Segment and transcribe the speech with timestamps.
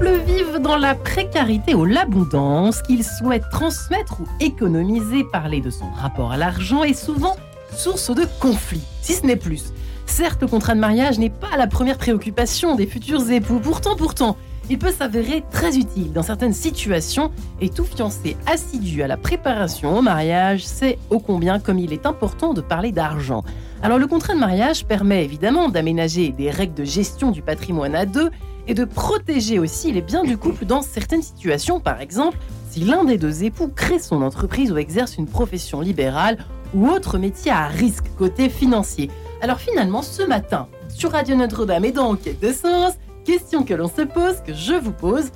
[0.00, 5.70] Qu'un couple vive dans la précarité ou l'abondance, qu'il souhaite transmettre ou économiser, parler de
[5.70, 7.36] son rapport à l'argent est souvent
[7.72, 9.72] source de conflits, si ce n'est plus.
[10.06, 13.60] Certes, le contrat de mariage n'est pas la première préoccupation des futurs époux.
[13.60, 14.36] Pourtant, pourtant,
[14.68, 17.30] il peut s'avérer très utile dans certaines situations
[17.60, 22.06] et tout fiancé assidu à la préparation au mariage sait ô combien comme il est
[22.06, 23.42] important de parler d'argent.
[23.82, 28.06] Alors le contrat de mariage permet évidemment d'aménager des règles de gestion du patrimoine à
[28.06, 28.30] deux
[28.66, 32.38] et de protéger aussi les biens du couple dans certaines situations, par exemple
[32.70, 36.38] si l'un des deux époux crée son entreprise ou exerce une profession libérale
[36.72, 39.10] ou autre métier à risque côté financier.
[39.42, 42.92] Alors finalement, ce matin, sur Radio Notre-Dame et dans Enquête de Sens,
[43.24, 45.30] question que l'on se pose, que je vous pose,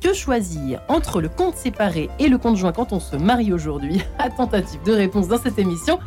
[0.00, 4.00] que choisir entre le compte séparé et le compte joint quand on se marie aujourd'hui?
[4.18, 5.98] À tentative de réponse dans cette émission.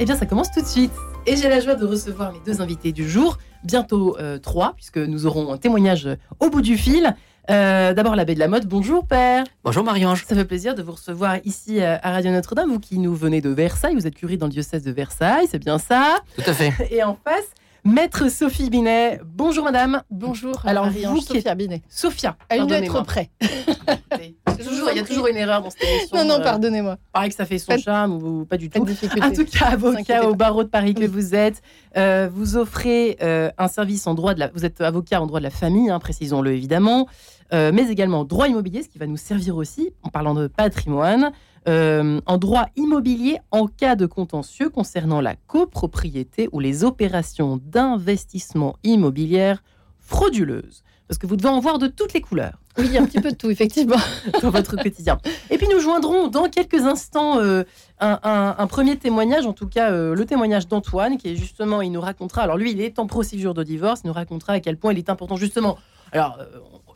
[0.00, 0.92] Eh bien, ça commence tout de suite.
[1.26, 4.98] Et j'ai la joie de recevoir mes deux invités du jour, bientôt euh, trois, puisque
[4.98, 6.08] nous aurons un témoignage
[6.40, 7.14] au bout du fil.
[7.50, 9.44] Euh, D'abord l'abbé de la mode, bonjour père.
[9.64, 10.24] Bonjour Marie-Ange.
[10.28, 13.40] Ça fait plaisir de vous recevoir ici euh, à Radio Notre-Dame, vous qui nous venez
[13.40, 16.52] de Versailles, vous êtes curé dans le diocèse de Versailles, c'est bien ça Tout à
[16.52, 16.72] fait.
[16.92, 17.46] Et en face,
[17.84, 19.20] Maître Sophie Binet.
[19.24, 20.02] Bonjour madame.
[20.08, 20.54] Bonjour.
[20.64, 21.82] Alors, Marie-Ange, vous qui Sophia Binet.
[21.88, 22.36] Sophia.
[22.48, 23.30] À une lettre près.
[25.02, 26.16] A toujours une erreur dans cette émission.
[26.18, 26.98] Non, non, euh, pardonnez-moi.
[27.12, 28.86] Pareil que ça fait son Pas de- charme ou pas du Pas tout.
[29.22, 31.06] En tout cas, avocat au barreau de Paris que Oui.
[31.06, 31.62] vous êtes,
[31.96, 34.48] euh, vous offrez euh, un service en droit de la.
[34.48, 37.06] Vous êtes avocat en droit de la famille, hein, précisons-le évidemment,
[37.52, 41.32] mais également en droit immobilier, ce qui va nous servir aussi en parlant de patrimoine,
[41.66, 49.62] en droit immobilier en cas de contentieux concernant la copropriété ou les opérations d'investissement immobilière
[49.98, 50.82] frauduleuses.
[51.08, 53.36] Parce que vous devez en voir de toutes les couleurs Oui, un petit peu de
[53.36, 53.96] tout, effectivement.
[54.42, 55.18] dans votre quotidien.
[55.50, 57.64] Et puis nous joindrons dans quelques instants euh,
[58.00, 61.82] un, un- un premier témoignage, en tout cas euh, le témoignage d'Antoine, qui est justement,
[61.82, 64.60] il nous racontera, alors lui il est en procédure de divorce, il nous racontera à
[64.60, 65.76] quel point il est important justement,
[66.12, 66.46] alors euh,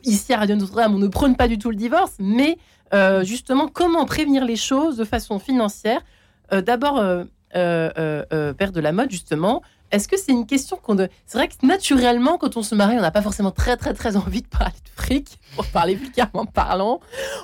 [0.03, 2.57] ici à Radio Notre-Dame on ne prône pas du tout le divorce, mais
[3.23, 6.01] justement comment prévenir les choses de façon financière?
[6.51, 7.03] D'abord,
[7.51, 9.61] père de la mode justement,
[9.91, 10.95] est-ce que c'est une question qu'on...
[10.95, 13.93] de- C'est vrai que naturellement, quand on se marie, on n'a pas forcément très très
[13.93, 16.99] très envie de parler de fric, pour parler vulgairement parlant.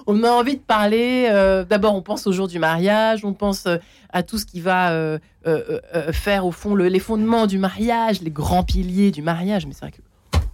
[0.08, 1.28] On a envie de parler.
[1.32, 3.78] euh, D'abord, on pense au jour du mariage, on pense euh,
[4.12, 5.18] à tout ce qui va euh,
[6.12, 9.66] faire au fond le- les fondements du mariage, les grands piliers du mariage.
[9.66, 10.02] Mais c'est vrai que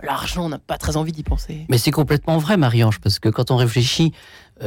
[0.05, 1.65] l'argent, on n'a pas très envie d'y penser.
[1.69, 4.13] Mais c'est complètement vrai, Marie-Ange, parce que quand on réfléchit,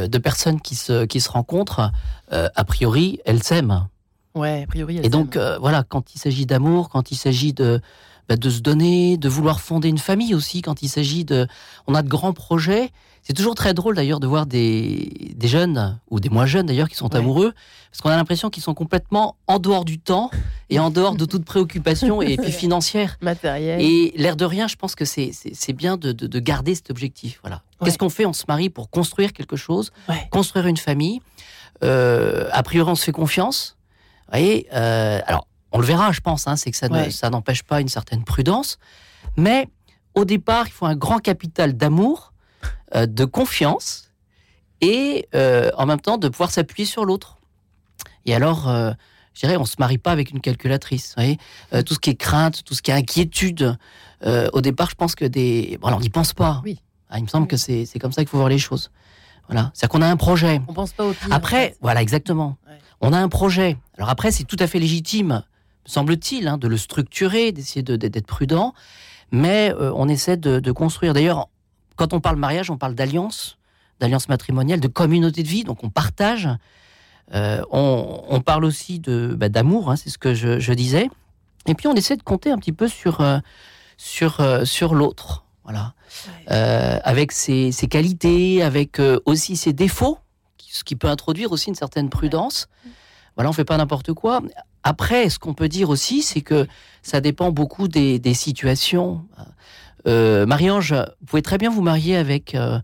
[0.09, 1.91] deux personnes qui se, qui se rencontrent,
[2.31, 3.87] a priori, elles s'aiment.
[4.35, 4.99] Ouais, a priori.
[5.03, 7.81] Et donc, euh, voilà, quand il s'agit d'amour, quand il s'agit de,
[8.29, 11.47] bah, de se donner, de vouloir fonder une famille aussi, quand il s'agit de.
[11.87, 12.91] On a de grands projets.
[13.25, 16.89] C'est toujours très drôle d'ailleurs de voir des, des jeunes, ou des moins jeunes d'ailleurs,
[16.89, 17.19] qui sont Ouais.
[17.21, 17.53] amoureux,
[17.93, 20.29] parce qu'on a l'impression qu'ils sont complètement en dehors du temps
[20.71, 23.19] et en dehors de toute préoccupation et puis financière.
[23.21, 23.81] matériel.
[23.81, 25.33] Et l'air de rien, je pense que c'est-
[25.73, 27.39] bien de, de- de garder cet objectif.
[27.43, 27.63] Voilà.
[27.81, 27.85] Ouais.
[27.85, 30.27] Qu'est-ce qu'on fait On se marie pour construire quelque chose, Ouais.
[30.33, 31.21] construire une famille?
[31.85, 33.77] Euh, a priori, on se fait confiance.
[34.33, 36.47] Vous voyez euh, Alors, on le verra, je pense.
[36.47, 38.79] hein, c'est que ça ne- ça n'empêche pas une certaine prudence.
[39.37, 39.69] Mais
[40.15, 42.33] au départ, il faut un grand capital d'amour,
[42.95, 44.11] euh, de confiance
[44.81, 47.39] et euh, en même temps de pouvoir s'appuyer sur l'autre.
[48.27, 48.93] Et alors, euh,
[49.35, 51.15] je dirais, on se marie pas avec une calculatrice.
[51.17, 51.39] Vous voyez
[51.85, 53.77] tout ce qui est crainte, tout ce qui est inquiétude.
[54.25, 55.79] au départ, je pense que des.
[55.81, 56.61] Bon, alors, on n'y pense pas.
[56.65, 56.81] Oui.
[57.11, 57.49] Ah, il me semble Oui.
[57.49, 58.91] que c'est c'est comme ça qu'il faut voir les choses.
[59.49, 59.71] Voilà.
[59.75, 60.61] C'est-à-dire qu'on a un projet.
[60.69, 61.29] On pense pas au pire.
[61.33, 61.79] Après, en fait.
[61.83, 62.57] voilà, exactement.
[62.69, 62.79] Ouais.
[63.03, 63.77] On a un projet.
[63.99, 65.43] Alors après, c'est tout à fait légitime,
[65.85, 68.75] me semble-t-il, hein, de le structurer, d'essayer de- d'être prudent.
[69.33, 71.13] Mais euh, on essaie de, de construire.
[71.13, 71.49] D'ailleurs,
[71.97, 73.59] quand on parle mariage, on parle d'alliance,
[73.99, 75.65] d'alliance matrimoniale, de communauté de vie.
[75.65, 76.49] Donc on partage.
[77.35, 81.09] Euh, on, on parle aussi de bah, d'amour, hein, c'est ce que je, je disais.
[81.67, 83.39] Et puis on essaie de compter un petit peu sur euh,
[83.97, 85.45] sur euh, sur l'autre.
[85.65, 85.95] Voilà
[86.49, 90.19] avec ses, ses qualités, avec aussi ses défauts,
[90.59, 92.69] ce qui peut introduire aussi une certaine prudence.
[93.37, 94.43] Voilà, on fait pas n'importe quoi.
[94.83, 96.67] Après, ce qu'on peut dire aussi, c'est que
[97.03, 99.25] ça dépend beaucoup des, des situations.
[100.07, 102.79] Euh, Marie-Ange, vous pouvez très bien vous marier avec euh,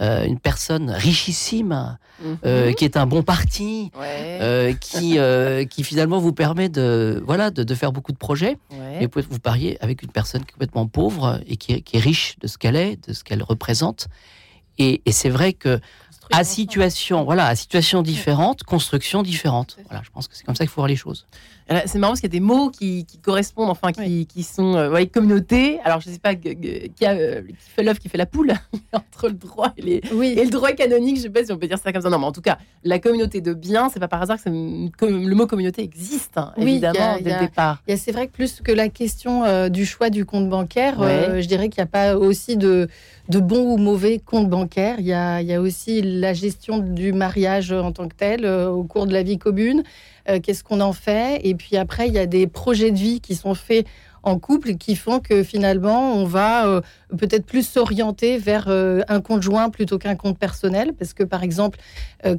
[0.00, 1.96] euh, une personne richissime,
[2.44, 2.74] euh, Mhm.
[2.74, 4.76] qui est un bon parti, Ouais.
[4.80, 5.18] qui,
[5.68, 8.56] qui finalement vous permet de, voilà, de, de faire beaucoup de projets.
[8.70, 8.96] ouais.
[8.98, 12.00] Mais vous pouvez vous parier avec une personne complètement pauvre et qui est, qui est
[12.00, 14.06] riche de ce qu'elle est, de ce qu'elle représente.
[14.78, 15.80] Et, et c'est vrai que
[16.30, 19.76] à situation, voilà, à situation différente, construction différente.
[19.88, 21.26] Voilà, je pense que c'est comme ça qu'il faut voir les choses.
[21.86, 25.04] C'est marrant parce qu'il y a des mots qui, correspondent, enfin, qui, qui sont euh,
[25.06, 25.78] communauté.
[25.84, 26.48] Alors, je ne sais pas qui,
[27.06, 28.54] a, euh, qui fait l'œuf, qui fait la poule,
[28.92, 30.34] entre le droit et, les, oui.
[30.36, 31.16] et, le droit canonique.
[31.16, 32.10] Je ne sais pas si on peut dire ça comme ça.
[32.10, 35.34] Non, mais en tout cas, la communauté de biens, c'est pas par hasard que le
[35.34, 37.82] mot communauté existe, hein, évidemment, dès le départ.
[37.96, 41.68] C'est vrai que plus que la question euh, du choix du compte bancaire, je dirais
[41.68, 42.88] qu'il n'y a pas aussi de,
[43.28, 44.96] de bon ou mauvais compte bancaire.
[44.98, 48.46] Il y, a, il y a aussi la gestion du mariage en tant que tel
[48.46, 49.82] au cours de la vie commune.
[50.28, 51.40] Euh, qu'est-ce qu'on en fait?
[51.44, 53.86] Et puis après, il y a des projets de vie qui sont faits
[54.22, 56.82] en couple qui font que finalement, on va euh,
[57.16, 60.92] peut-être plus s'orienter vers euh, un conjoint plutôt qu'un compte personnel.
[60.98, 61.78] Parce que, par exemple,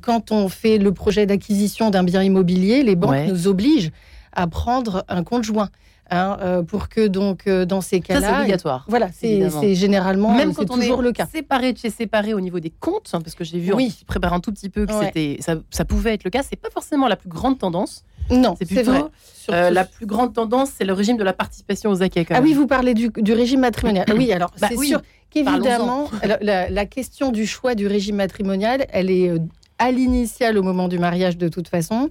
[0.02, 3.92] quand on fait le projet d'acquisition d'un bien immobilier, les banques nous obligent
[4.34, 5.70] à prendre un conjoint.
[6.14, 8.86] Hein, euh, pour que donc euh, dans ces cas-là, c'est obligatoire.
[8.90, 11.26] Voilà, c'est généralement même quand on toujours est le cas.
[11.26, 13.98] Séparé de chez séparé au niveau des comptes, hein, parce que j'ai vu oui.
[14.02, 16.44] en préparant un tout petit peu que c'était ça, ça, pouvait être le cas.
[16.44, 18.04] C'est pas forcément la plus grande tendance.
[18.30, 19.04] Non, c'est plutôt vrai.
[19.52, 22.26] Euh, la plus grande tendance, c'est le régime de la participation aux acquis.
[22.30, 24.06] Ah oui, vous parlez du, du régime matrimonial.
[24.10, 26.10] Ah oui, alors bah c'est sûr qu'évidemment,
[26.42, 29.32] la, la, question du choix du régime matrimonial, elle est
[29.80, 32.10] à l'initial au moment du mariage de toute façon.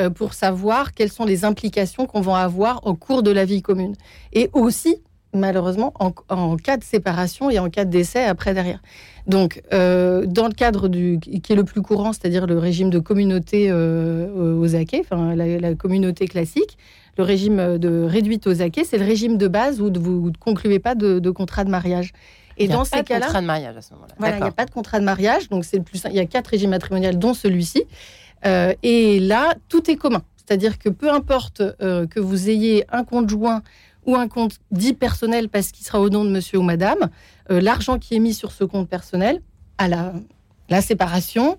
[0.00, 3.60] Euh, pour savoir quelles sont les implications qu'on va avoir au cours de la vie
[3.60, 3.94] commune.
[4.32, 4.96] Et aussi,
[5.34, 8.80] malheureusement, en, cas de séparation et en cas de décès après derrière.
[9.26, 12.98] Donc, euh, dans le cadre du qui est le plus courant, c'est-à-dire le régime de
[13.00, 16.78] communauté euh, aux acquets, enfin la, communauté classique,
[17.18, 20.78] le régime de réduite aux acquets, c'est le régime de base où vous ne concluez
[20.78, 22.14] pas de, contrat de mariage.
[22.56, 24.14] Et dans ces cas-là, contrat de mariage à ce moment-là.
[24.18, 26.02] Voilà, il n'y a pas de contrat de mariage, donc c'est le plus.
[26.08, 27.84] Il y a quatre régimes matrimoniaux, dont celui-ci.
[28.46, 30.22] Euh, et là, tout est commun.
[30.36, 33.62] C'est-à-dire que peu importe euh, que vous ayez un compte joint
[34.06, 37.10] ou un compte dit personnel parce qu'il sera au nom de monsieur ou madame,
[37.50, 39.40] euh, l'argent qui est mis sur ce compte personnel,
[39.78, 40.12] à la,
[40.68, 41.58] la séparation,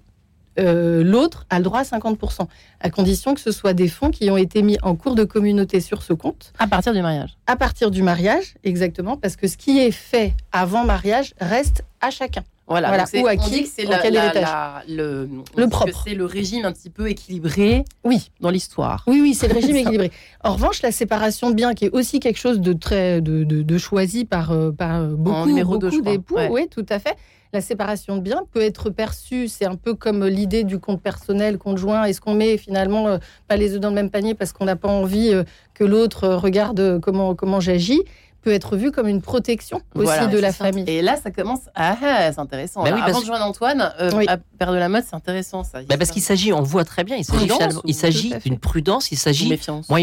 [0.56, 2.48] l'autre a le droit à 50%,
[2.80, 5.80] à condition que ce soit des fonds qui ont été mis en cours de communauté
[5.80, 6.54] sur ce compte.
[6.60, 7.32] À partir du mariage.
[7.48, 12.12] À partir du mariage, exactement, parce que ce qui est fait avant mariage reste à
[12.12, 12.44] chacun.
[12.68, 15.27] Voilà, ou à qui, c'est le,
[15.57, 16.04] le propre.
[16.06, 18.31] C'est le régime un petit peu équilibré oui.
[18.39, 19.04] dans l'histoire.
[19.06, 20.12] Oui, oui, c'est le régime équilibré.
[20.44, 23.77] En revanche, la séparation de biens, qui est aussi quelque chose de très de, de,
[23.77, 27.18] choisi par, euh, par beaucoup, beaucoup d'époux, oui, tout à fait.
[27.51, 31.60] La séparation de biens peut être perçue, c'est un peu comme l'idée du compte personnel,
[31.60, 32.06] conjoint.
[32.06, 33.18] Est-ce qu'on met finalement euh,
[33.48, 35.44] pas les œufs dans le même panier parce qu'on n'a pas envie euh,
[35.75, 38.01] que l'autre regarde comment, comment j'agis?
[38.44, 40.86] Peut être vu comme une protection aussi de la famille.
[40.88, 41.62] Et là, ça commence.
[41.75, 42.84] Ah, ah c'est intéressant.
[42.84, 45.81] Bah oui, Avant de joindre Antoine, euh, à Père de la mode, c'est intéressant ça.
[45.84, 47.50] Bah parce qu'il s'agit, on voit très bien, il s'agit
[47.86, 49.50] il s'agit d'une prudence, il s'agit.
[49.50, 49.90] Méfiance.
[49.90, 50.00] Moi,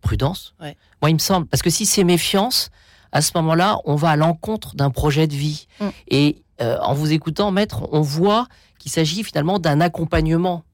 [0.00, 0.54] Prudence?
[0.60, 2.70] Moi, il me semble, parce que si c'est méfiance,
[3.12, 5.68] à ce moment-là, on va à l'encontre d'un projet de vie.
[5.80, 5.86] Mm.
[6.08, 10.64] Et euh, en vous écoutant, maître, on voit qu'il s'agit finalement d'un accompagnement.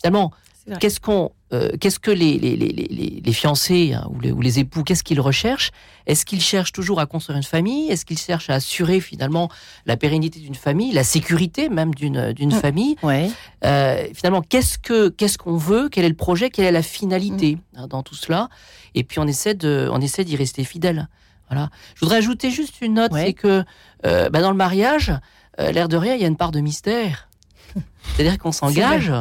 [0.00, 0.32] Finalement,
[0.78, 4.84] Qu'est-ce qu'on, euh, qu'est-ce que les, les, les, les fiancés hein, ou, ou, les, époux,
[4.84, 5.72] qu'est-ce qu'ils recherchent?
[6.06, 7.90] Est-ce qu'ils cherchent toujours à construire une famille?
[7.90, 9.50] Est-ce qu'ils cherchent à assurer finalement
[9.84, 12.60] la pérennité d'une famille, la sécurité même d'une d'une mm.
[12.60, 12.96] famille?
[13.02, 13.30] ouais.
[13.64, 15.88] euh, Finalement, qu'est-ce que qu'est-ce qu'on veut?
[15.90, 16.50] Quel est le projet?
[16.50, 17.78] Quelle est la finalité mm.
[17.78, 18.48] hein, dans tout cela?
[18.94, 21.08] Et puis on essaie de on essaie d'y rester fidèle.
[21.48, 21.70] Voilà.
[21.96, 23.64] Je voudrais ajouter juste une note, c'est que
[24.06, 25.12] euh, bah, dans le mariage,
[25.58, 27.28] l'air de rien, il y a une part de mystère.
[28.14, 29.12] C'est-à-dire qu'on s'engage.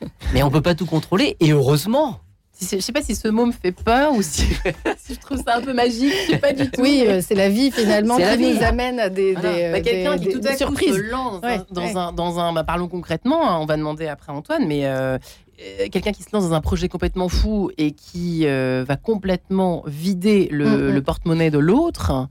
[0.34, 2.20] mais on peut pas tout contrôler, et heureusement.
[2.60, 4.44] Je sais pas si ce mot me fait peur ou si,
[5.08, 6.12] je trouve ça un peu magique.
[6.42, 6.82] pas du tout.
[6.82, 10.40] Oui, euh, c'est la vie finalement qui nous amène à des, bah, quelqu'un qui tout
[10.44, 13.48] à coup se lance dans, un, dans un, bah, parlons concrètement.
[13.48, 15.16] Hein, on va demander après Antoine, mais euh,
[15.62, 20.48] euh, quelqu'un qui se lance dans un projet complètement fou et qui va complètement vider
[20.50, 20.94] le, mm, mm.
[20.94, 22.28] le porte-monnaie de l'autre.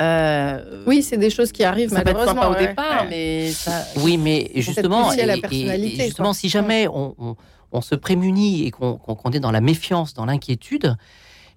[0.00, 3.84] Euh, oui, c'est des choses qui arrivent ça malheureusement pas au départ, mais ça...
[3.98, 7.36] oui, mais justement, et, justement, si jamais on,
[7.70, 10.96] on, se prémunit et qu'on est dans la méfiance, dans l'inquiétude,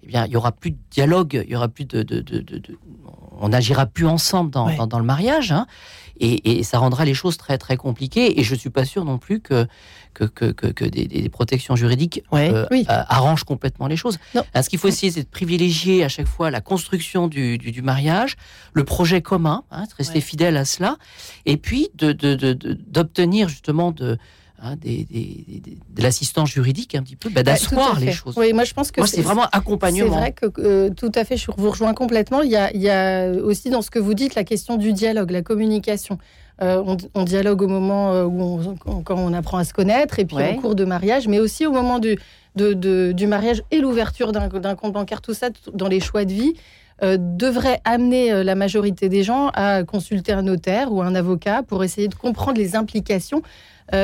[0.04, 2.40] eh bien, il y aura plus de dialogue, il y aura plus de, de, de,
[2.40, 2.62] de
[3.40, 5.52] on n'agira plus ensemble dans, dans, dans le mariage.
[5.52, 5.66] Hein.
[6.20, 8.40] Et, ça rendra les choses très très compliquées.
[8.40, 9.66] Et je suis pas sûr non plus que
[10.26, 14.18] que, que, que des, protections juridiques euh, arrangent complètement les choses.
[14.34, 18.36] ce qu'il faut essayer, c'est de privilégier à chaque fois la construction du, du, mariage,
[18.72, 20.96] le projet commun, hein, de rester fidèle à cela,
[21.46, 24.18] et puis d'obtenir de, de, justement de
[24.60, 28.34] Hein, des, de l'assistance juridique un petit peu, bah, d'asseoir les choses.
[28.36, 30.12] Oui, moi je pense que c'est vraiment accompagnement.
[30.12, 32.42] C'est vrai que euh, tout à fait, je vous rejoins complètement.
[32.42, 34.92] Il y, a, il y, a, aussi dans ce que vous dites la question du
[34.92, 36.18] dialogue, la communication.
[36.60, 36.82] Euh,
[37.14, 40.36] on, dialogue au moment euh, où on, quand on apprend à se connaître et puis
[40.36, 42.18] en cours de mariage, mais aussi au moment du,
[42.56, 46.54] de, du mariage et l'ouverture d'un compte bancaire, tout ça dans les choix de vie.
[47.00, 52.08] devrait amener la majorité des gens à consulter un notaire ou un avocat pour essayer
[52.08, 53.42] de comprendre les implications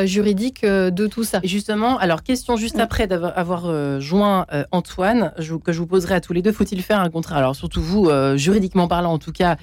[0.04, 1.40] juridiques de tout ça.
[1.44, 5.32] justement, alors question juste après d'avoir joint Antoine,
[5.64, 7.36] que je vous poserai à tous les deux, faut-il faire un contrat?
[7.36, 9.56] Alors surtout vous, juridiquement parlant en tout cas,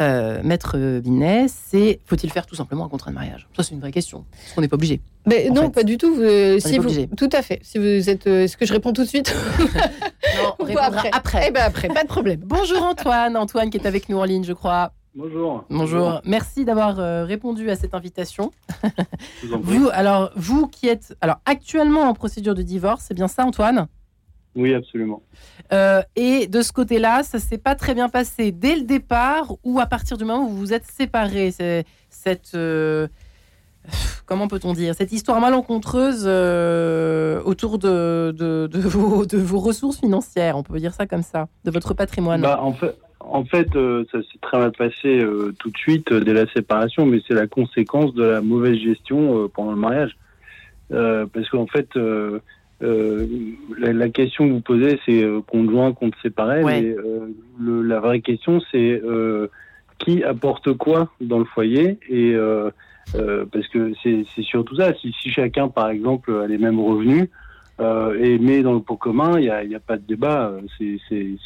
[0.00, 3.48] euh, Maître Binet, c'est faut-il faire tout simplement un contrat de mariage?
[3.56, 4.24] Ça, c'est une vraie question.
[4.30, 5.00] Parce qu'on n'est pas obligé.
[5.26, 6.14] Mais non, pas du tout.
[6.60, 7.58] si vous, tout à fait.
[7.62, 9.34] Si vous êtes, euh, est-ce que je réponds tout de suite?
[10.36, 11.10] Non, on après?
[11.12, 11.46] Après.
[11.48, 12.40] Eh ben après, pas de problème.
[12.44, 14.92] Bonjour Antoine, Antoine qui est avec nous en ligne, je crois.
[15.14, 15.64] Bonjour.
[15.70, 16.20] Bonjour.
[16.24, 18.50] Merci d'avoir euh, répondu à cette invitation.
[19.42, 23.88] vous, alors, vous qui êtes alors actuellement en procédure de divorce, c'est bien ça, Antoine?
[24.54, 25.22] Oui, absolument.
[25.72, 29.80] Euh, et de ce côté-là, ça s'est pas très bien passé dès le départ ou
[29.80, 31.52] à partir du moment où vous vous êtes séparés?
[31.52, 33.08] C'est cette euh,
[34.26, 34.94] comment peut-on dire?
[34.94, 36.26] Cette histoire malencontreuse
[37.44, 41.70] autour de, de, vos, de vos ressources financières, on peut dire ça comme ça, de
[41.70, 42.42] votre patrimoine.
[42.42, 45.24] Bah, en fait, en fait ça s'est très mal passé
[45.58, 49.72] tout de suite dès la séparation, mais c'est la conséquence de la mauvaise gestion pendant
[49.72, 50.16] le mariage.
[50.90, 51.88] parce qu'en fait,
[52.82, 53.26] euh,
[53.76, 56.62] la, question que vous posez, c'est euh, conjoint, compte séparé.
[56.64, 57.26] Mais euh,
[57.58, 59.02] le, la vraie question, c'est
[59.98, 62.36] qui apporte quoi dans le foyer et
[63.12, 64.94] parce que c'est surtout ça.
[64.94, 67.28] Si, si, chacun, par exemple, a les mêmes revenus
[67.80, 70.52] et met dans le pot commun, il n'y a, a, pas de débat.
[70.78, 70.98] C'est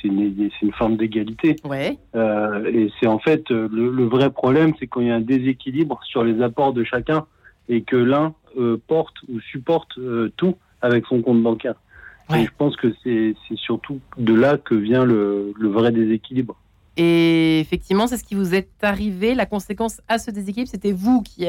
[0.04, 1.56] une, une, forme d'égalité.
[1.64, 1.98] Ouais.
[2.14, 6.00] et c'est en fait le, le, vrai problème, c'est quand il y a un déséquilibre
[6.04, 7.26] sur les apports de chacun
[7.68, 8.34] et que l'un
[8.86, 9.98] porte ou supporte
[10.36, 11.74] tout avec son compte bancaire.
[12.34, 16.56] Et je pense que c'est surtout de là que vient le, vrai déséquilibre.
[16.96, 19.34] Et effectivement, c'est ce qui vous est arrivé.
[19.34, 21.46] La conséquence à ce déséquilibre, c'était vous qui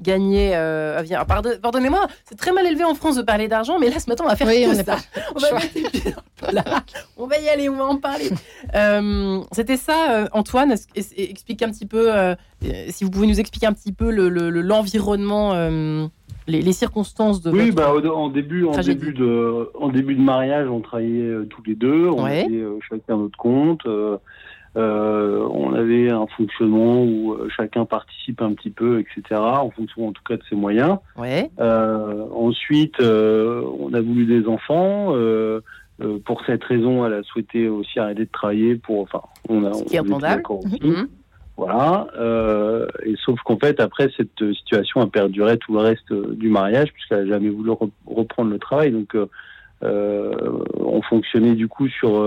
[0.00, 0.52] gagné.
[0.54, 4.24] Euh, Pardonnez-moi, c'est très mal élevé en France de parler d'argent, mais là ce matin
[4.26, 4.96] on va faire oui, on ça.
[5.34, 5.48] On va,
[7.16, 8.30] on va, y aller, on va en parler.
[8.74, 10.74] Euh, c'était ça, euh, Antoine.
[11.16, 12.34] Explique un petit peu, euh,
[12.88, 15.54] si vous pouvez nous expliquer un petit peu l'environnement.
[15.54, 16.08] Le,
[16.46, 20.80] les, circonstances de oui bah, en début en début de en début de mariage on
[20.80, 22.46] travaillait tous les deux on avait
[22.88, 23.84] chacun notre compte
[24.76, 30.08] euh, on avait un fonctionnement où euh, chacun participe un petit peu, etc., en fonction
[30.08, 30.98] en tout cas de ses moyens.
[31.16, 31.50] Ouais.
[31.60, 35.14] Euh, ensuite, on a voulu des enfants.
[36.24, 39.00] pour cette raison, elle a souhaité aussi arrêter de travailler pour.
[39.00, 39.72] Enfin, on a.
[39.72, 40.02] Ce qui est.
[40.02, 41.08] Mhm.
[41.56, 42.06] Voilà.
[43.02, 47.24] et sauf qu'en fait, après, cette situation a perduré tout le reste du mariage, puisqu'elle
[47.24, 47.70] n'a jamais voulu
[48.04, 48.90] reprendre le travail.
[48.90, 49.16] Donc,
[49.80, 52.20] on fonctionnait du coup sur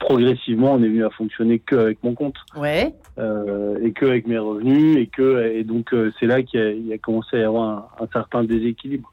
[0.00, 2.34] progressivement, on est venu à fonctionner que avec mon compte.
[2.56, 2.92] Ouais.
[3.18, 6.58] Euh, et que avec mes revenus et que et donc euh, c'est là qu'il
[6.90, 9.12] a, a, commencé à y avoir un, certain déséquilibre.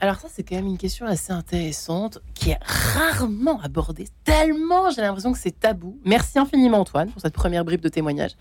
[0.00, 4.06] Alors ça c'est quand même une question assez intéressante qui est rarement abordée.
[4.24, 5.98] Tellement j'ai l'impression que c'est tabou.
[6.04, 8.32] Merci infiniment Antoine pour cette première bribe de témoignage.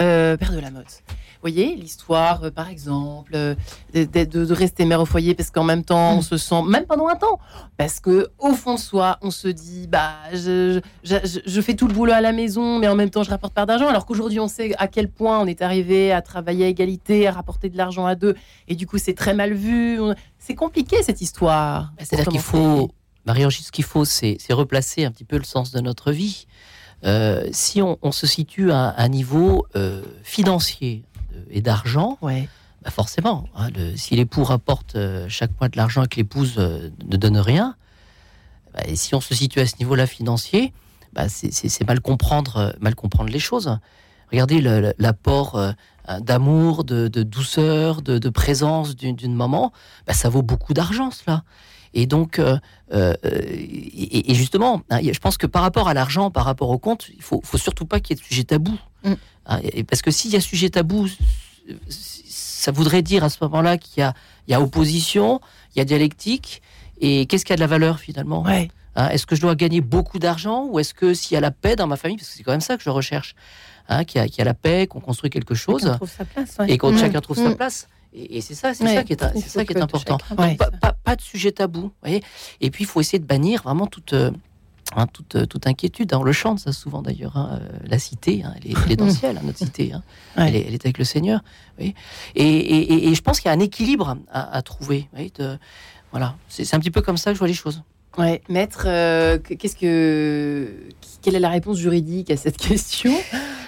[0.00, 1.02] Euh, Père de la Motte
[1.40, 3.54] voyez, l'histoire, euh, par exemple, euh,
[3.94, 6.22] de, rester mère au foyer parce qu'en même temps, on mm.
[6.22, 7.38] se sent, même pendant un temps,
[7.76, 11.94] parce que au fond de soi, on se dit, bah, je, je, fais tout le
[11.94, 13.88] boulot à la maison, mais en même temps, je rapporte pas d'argent.
[13.88, 17.32] Alors qu'aujourd'hui, on sait à quel point on est arrivé à travailler à égalité, à
[17.32, 18.34] rapporter de l'argent à deux,
[18.68, 19.98] et du coup, c'est très mal vu.
[20.38, 21.92] C'est compliqué cette histoire.
[21.96, 22.90] Bah, c'est-à-dire qu'il faut,
[23.26, 26.46] Marie-Ange, ce qu'il faut, c'est replacer un petit peu le sens de notre vie.
[27.04, 29.66] Euh, si on, se situe à un niveau
[30.22, 31.04] financier,
[31.50, 32.48] et d'argent, ouais.
[32.82, 36.90] bah forcément, hein, si l'époux rapporte euh, chaque mois de l'argent et que l'épouse euh,
[37.06, 37.76] ne donne rien,
[38.74, 40.72] bah, et si on se situe à ce niveau-là financier,
[41.12, 43.78] bah, c'est mal comprendre, euh, mal comprendre les choses.
[44.30, 44.60] Regardez
[44.98, 45.60] l'apport
[46.20, 49.72] d'amour, de, douceur, de, présence d'une maman,
[50.06, 51.42] bah, ça vaut beaucoup d'argent cela.
[51.94, 52.40] Et donc,
[52.92, 57.22] et, justement, hein, je pense que par rapport à l'argent, par rapport au compte, il
[57.22, 58.78] faut, faut surtout pas qu'il y ait de sujet tabou.
[59.04, 59.14] Mm.
[59.46, 61.08] Ah, parce que s'il y a sujet tabou,
[61.90, 64.12] ça voudrait dire à ce moment-là qu'il
[64.48, 65.40] y, a, opposition,
[65.74, 66.62] il y a dialectique,
[67.00, 68.44] et qu'est-ce qui a de la valeur finalement?
[68.46, 71.50] Hein, Est-ce que je dois gagner beaucoup d'argent ou est-ce que s'il y a la
[71.50, 73.34] paix dans ma famille, parce que c'est quand même ça que je recherche,
[73.88, 75.96] hein, qu'il y, a la paix, qu'on construit quelque chose,
[76.68, 77.56] et qu'on chacun trouve sa mm.
[77.56, 77.88] place.
[78.12, 80.18] Et, c'est ça, c'est ça qui est, ça qui est important.
[80.36, 81.92] Pas, de sujet tabou.
[82.02, 82.22] Voyez
[82.60, 84.30] et puis il faut essayer de bannir vraiment toute, euh,
[84.96, 86.12] Hein, toute, toute, inquiétude.
[86.14, 87.36] On le chante ça souvent d'ailleurs.
[87.36, 89.92] Hein, euh, la cité, hein, elle, est, dans le ciel, notre cité.
[90.36, 91.42] Elle, est, elle, est, avec le Seigneur.
[91.78, 91.94] Et,
[92.34, 95.08] et, et, je pense qu'il y a un équilibre à, à trouver.
[95.38, 95.58] de,
[96.10, 97.82] voilà, c'est un petit peu comme ça que je vois les choses.
[98.18, 100.68] Ouais, maître, euh, qu'est-ce que
[101.22, 103.12] quelle est la réponse juridique à cette question?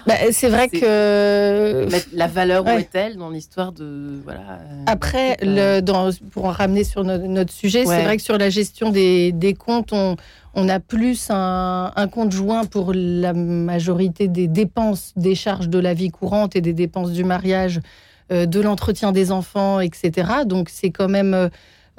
[0.06, 4.40] Bah, C'est vrai que la valeur où est-elle dans l'histoire de voilà.
[4.40, 8.50] Euh, Après, le, dans, pour en ramener sur notre, sujet, c'est vrai que sur la
[8.50, 10.16] gestion des, des comptes, on,
[10.54, 15.78] on a plus un, un, compte joint pour la majorité des dépenses, des charges de
[15.78, 17.80] la vie courante et des dépenses du mariage,
[18.32, 20.28] euh, de l'entretien des enfants, etc.
[20.46, 21.48] Donc c'est quand même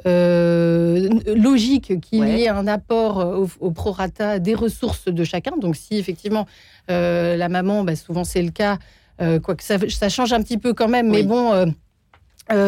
[0.06, 5.58] euh, logique qu'il y ait un apport au, prorata des ressources de chacun.
[5.58, 6.46] Donc si effectivement
[6.92, 8.78] euh, la maman, bah, souvent c'est le cas,
[9.18, 11.74] quoique ça, ça, change un petit peu quand même, mais bon.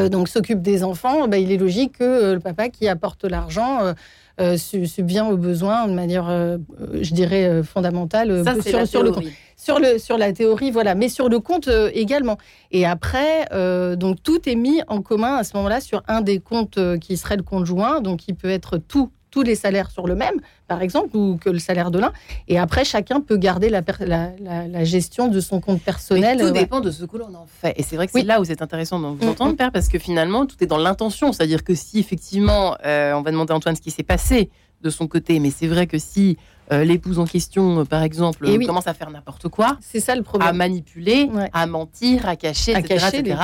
[0.09, 3.93] donc s'occupe des enfants, bah, il est logique que le papa qui apporte l'argent
[4.41, 6.57] euh, subvient aux besoins de manière, euh,
[7.01, 9.11] je dirais, euh, fondamentale sur, sur, le
[9.55, 12.37] sur, le, sur la théorie, voilà, mais sur le compte également.
[12.71, 13.47] Et après,
[13.95, 17.37] donc tout est mis en commun à ce moment-là sur un des comptes qui serait
[17.37, 20.81] le compte joint, donc il peut être tout tous les salaires sur le même, par
[20.81, 22.11] exemple, ou que le salaire de l'un.
[22.47, 26.39] Et après, chacun peut garder la, la, gestion de son compte personnel.
[26.39, 27.73] tout dépend de ce que l'on en fait.
[27.77, 29.55] Et c'est vrai que c'est là où c'est intéressant de vous entendre.
[29.55, 31.31] Père, parce que finalement, tout est dans l'intention.
[31.31, 34.49] C'est-à-dire que si effectivement, euh, on va demander à Antoine ce qui s'est passé
[34.81, 36.37] de son côté, mais c'est vrai que si
[36.71, 40.23] euh, l'épouse en question, euh, par exemple, commence à faire n'importe quoi, c'est ça le
[40.23, 43.37] problème, à manipuler, à mentir, à cacher, etc.,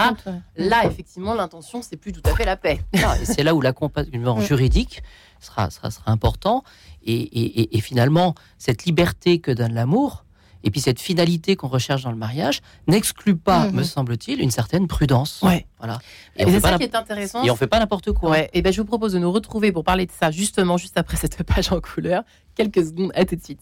[0.57, 2.79] là, effectivement, l'intention, c'est plus tout à fait la paix.
[3.23, 4.41] c'est là où l'accompagnement mm.
[4.41, 5.03] juridique
[5.39, 6.63] sera, sera, sera important.
[7.03, 10.25] Et, et, et, finalement, cette liberté que donne l'amour,
[10.63, 13.77] et puis cette finalité qu'on recherche dans le mariage, n'exclut pas, mhm.
[13.77, 15.41] me semble-t-il, une certaine prudence.
[15.41, 15.65] Ouais.
[15.79, 15.99] Voilà.
[16.35, 17.43] Et, c'est ça qui est intéressant.
[17.43, 18.31] Et on fait pas n'importe quoi.
[18.31, 18.49] Ouais.
[18.53, 21.17] Et ben, je vous propose de nous retrouver pour parler de ça, justement, juste après
[21.17, 22.23] cette page en couleur.
[22.55, 23.61] Quelques secondes, à tout de suite.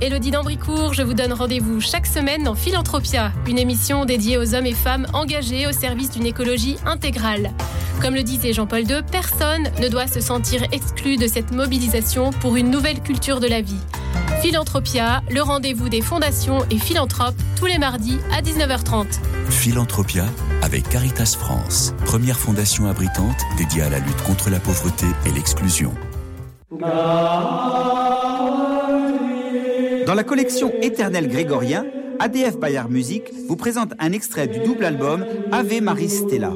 [0.00, 0.94] Elodie Dambricourt.
[0.94, 5.06] Je vous donne rendez-vous chaque semaine dans Philanthropia, une émission dédiée aux hommes et femmes
[5.12, 7.50] engagés au service d'une écologie intégrale.
[8.00, 12.56] Comme le disait Jean-Paul II, personne ne doit se sentir exclu de cette mobilisation pour
[12.56, 13.80] une nouvelle culture de la vie.
[14.42, 19.06] Philanthropia, le rendez-vous des fondations et philanthropes, tous les mardis à 19h30.
[19.48, 20.26] Philanthropia
[20.62, 25.92] avec Caritas France, première fondation abritante dédiée à la lutte contre la pauvreté et l'exclusion.
[30.14, 31.86] Dans la collection Éternel grégorien,
[32.20, 36.52] ADF Bayard Music vous présente un extrait du double album Ave Maris Stella.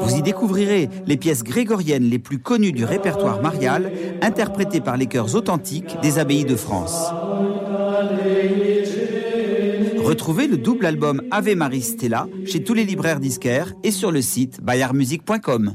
[0.00, 5.04] Vous y découvrirez les pièces grégoriennes les plus connues du répertoire marial, interprétées par les
[5.04, 7.12] chœurs authentiques des abbayes de France.
[9.98, 14.22] Retrouvez le double album Ave Maris Stella chez tous les libraires disquaires et sur le
[14.22, 15.74] site bayardmusic.com.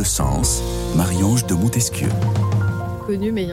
[0.00, 0.62] De sens,
[0.96, 2.08] Marie-Ange de Montesquieu.
[3.06, 3.48] Connu, mais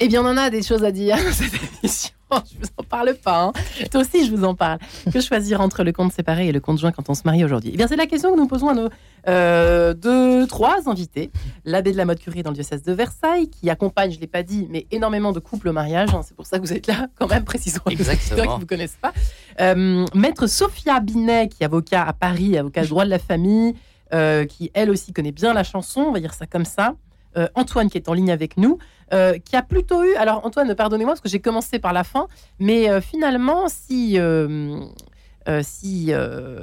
[0.00, 2.13] Eh bien, on en a des choses à dire dans cette émission.
[2.52, 3.44] Je vous en parle pas.
[3.44, 3.52] Hein.
[3.90, 4.78] Toi aussi, je vous en parle.
[5.12, 7.70] Que choisir entre le compte séparé et le compte joint quand on se marie aujourd'hui?
[7.74, 8.88] Eh bien, c'est la question que nous posons à nos
[9.28, 11.30] euh, deux, trois invités.
[11.64, 14.26] L'abbé de la mode curie dans le diocèse de Versailles, qui accompagne, je ne l'ai
[14.26, 16.10] pas dit, mais énormément de couples au mariage.
[16.14, 16.20] Hein.
[16.26, 17.80] C'est pour ça que vous êtes là, quand même, précisons.
[17.90, 18.42] Exactement.
[18.42, 19.12] qui ne vous connaissent pas.
[19.60, 23.74] Euh, Maître Sophia Binet, qui est avocat à Paris, avocat de droit de la famille,
[24.12, 26.94] euh, qui elle aussi connaît bien la chanson, on va dire ça comme ça.
[27.36, 28.78] Euh, Antoine qui est en ligne avec nous,
[29.12, 30.14] euh, qui a plutôt eu.
[30.14, 34.18] Alors Antoine, pardonnez-moi parce que j'ai commencé par la fin, mais finalement, si
[35.62, 36.12] si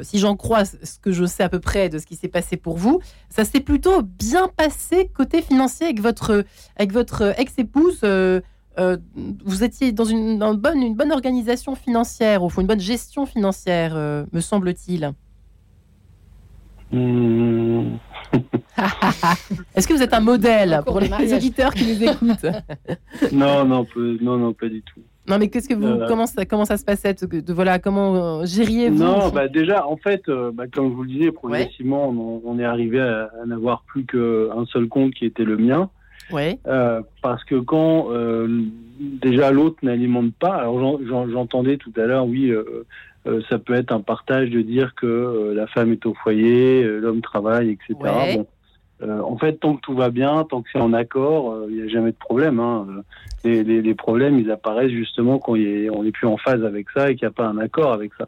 [0.02, 2.58] si j'en crois ce que je sais à peu près de ce qui s'est passé
[2.58, 6.46] pour vous, ça s'est plutôt bien passé côté financier avec votre
[6.78, 8.02] avec votre ex-épouse.
[9.46, 13.96] vous étiez dans une, bonne, une bonne organisation financière, au fond, une bonne gestion financière,
[13.96, 15.14] me semble-t-il.
[16.92, 17.96] Hmm.
[19.76, 22.46] Est-ce que vous êtes un modèle pour les auditeurs qui nous écoutent
[23.32, 25.02] Non, non, non, non, pas du tout.
[25.28, 28.42] Non, mais qu'est-ce que vous, euh, comment ça, comment ça se passait de, voilà, comment
[28.42, 32.10] euh, gériez-vous Non, bah déjà, en fait, euh, bah, comme je vous le disais, progressivement,
[32.44, 35.90] on, est arrivé à, n'avoir plus qu'un seul compte qui était le mien.
[36.32, 36.60] Ouais.
[37.22, 38.08] parce que quand
[39.00, 41.00] déjà l'autre n'alimente pas, alors
[41.30, 42.54] j'entendais tout à l'heure, oui,
[43.28, 46.84] euh, ça peut être un partage de dire que euh, la femme est au foyer,
[46.84, 48.40] euh, l'homme travaille, etc.
[49.04, 51.88] en fait, tant que tout va bien, tant que c'est en accord, il n'y a
[51.88, 52.60] jamais de problème.
[52.60, 52.86] Hein.
[53.44, 57.16] Les, les, problèmes, ils apparaissent justement quand on n'est plus en phase avec ça et
[57.16, 58.28] qu'il n'y a pas un accord avec ça.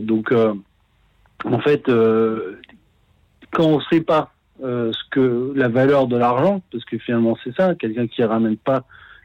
[0.00, 0.32] donc,
[1.44, 1.86] en fait,
[3.50, 7.54] quand on ne sait pas ce que la valeur de l'argent, parce que finalement c'est
[7.56, 8.84] ça, quelqu'un qui ramène pas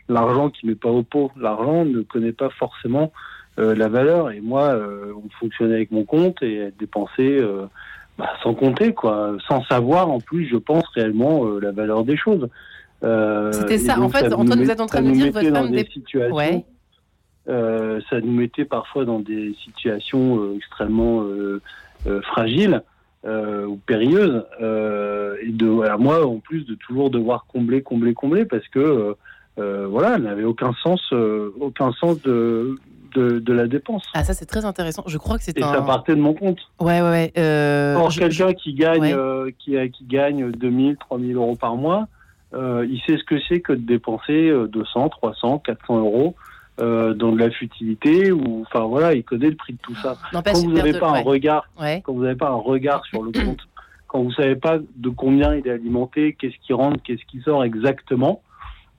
[0.09, 4.31] l'argent, qui met pas au pot l'argent, ne connaît pas forcément euh, la valeur.
[4.31, 7.65] Et moi, euh, on fonctionnait avec mon compte et dépenser euh,
[8.17, 12.47] bah, sans compter, quoi, sans savoir en plus, je pense réellement la valeur des choses.
[13.01, 13.99] C'était ça.
[13.99, 16.65] En fait, Antoine, vous êtes en train de dire que votre femme des situations.
[17.47, 21.23] ça nous mettait parfois dans des situations extrêmement
[22.23, 22.81] fragiles.
[23.25, 28.67] ou périlleuses et de à moi en plus de toujours devoir combler combler combler parce
[28.69, 29.15] que
[29.57, 31.01] voilà elle n'avait aucun sens
[31.59, 32.77] aucun sens de
[33.17, 34.03] de, la dépense.
[34.13, 35.03] Ah, ça, c'est très intéressant.
[35.07, 36.59] Je crois que c'est Et ça partait de mon compte.
[36.79, 37.33] Ouais, ouais, ouais.
[37.37, 42.07] Euh, Or, quelqu'un qui gagne, euh, qui, qui gagne 2000, 3000 euros par mois,
[42.53, 46.35] euh, il sait ce que c'est que de dépenser 200, 300, 400 euros
[46.79, 50.15] euh, dans de la futilité ou enfin voilà il connaît le prix de tout ça
[50.31, 53.67] quand vous n'avez pas un regard quand vous n'avez pas un regard sur le compte
[54.07, 57.65] quand vous savez pas de combien il est alimenté qu'est-ce qui rentre qu'est-ce qui sort
[57.65, 58.43] exactement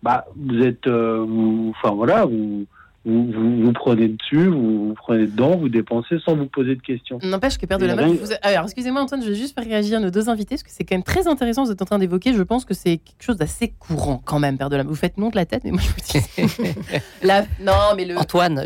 [0.03, 2.67] bah vous êtes enfin voilà vous
[3.05, 7.19] vous, vous, prenez dessus, vous, prenez dedans, vous dépensez sans vous poser de questions.
[7.23, 8.33] N'empêche que Père de la Main, vous...
[8.43, 10.95] alors excusez-moi Antoine, je vais juste faire réagir nos deux invités, parce que c'est quand
[10.95, 13.73] même très intéressant, vous êtes en train d'évoquer, je pense que c'est quelque chose d'assez
[13.79, 14.91] courant quand même, Père de la Main.
[14.91, 16.99] Vous faites non de la tête, mais moi je vous dis...
[17.23, 17.43] la...
[17.61, 18.65] Non, mais le, Antoine,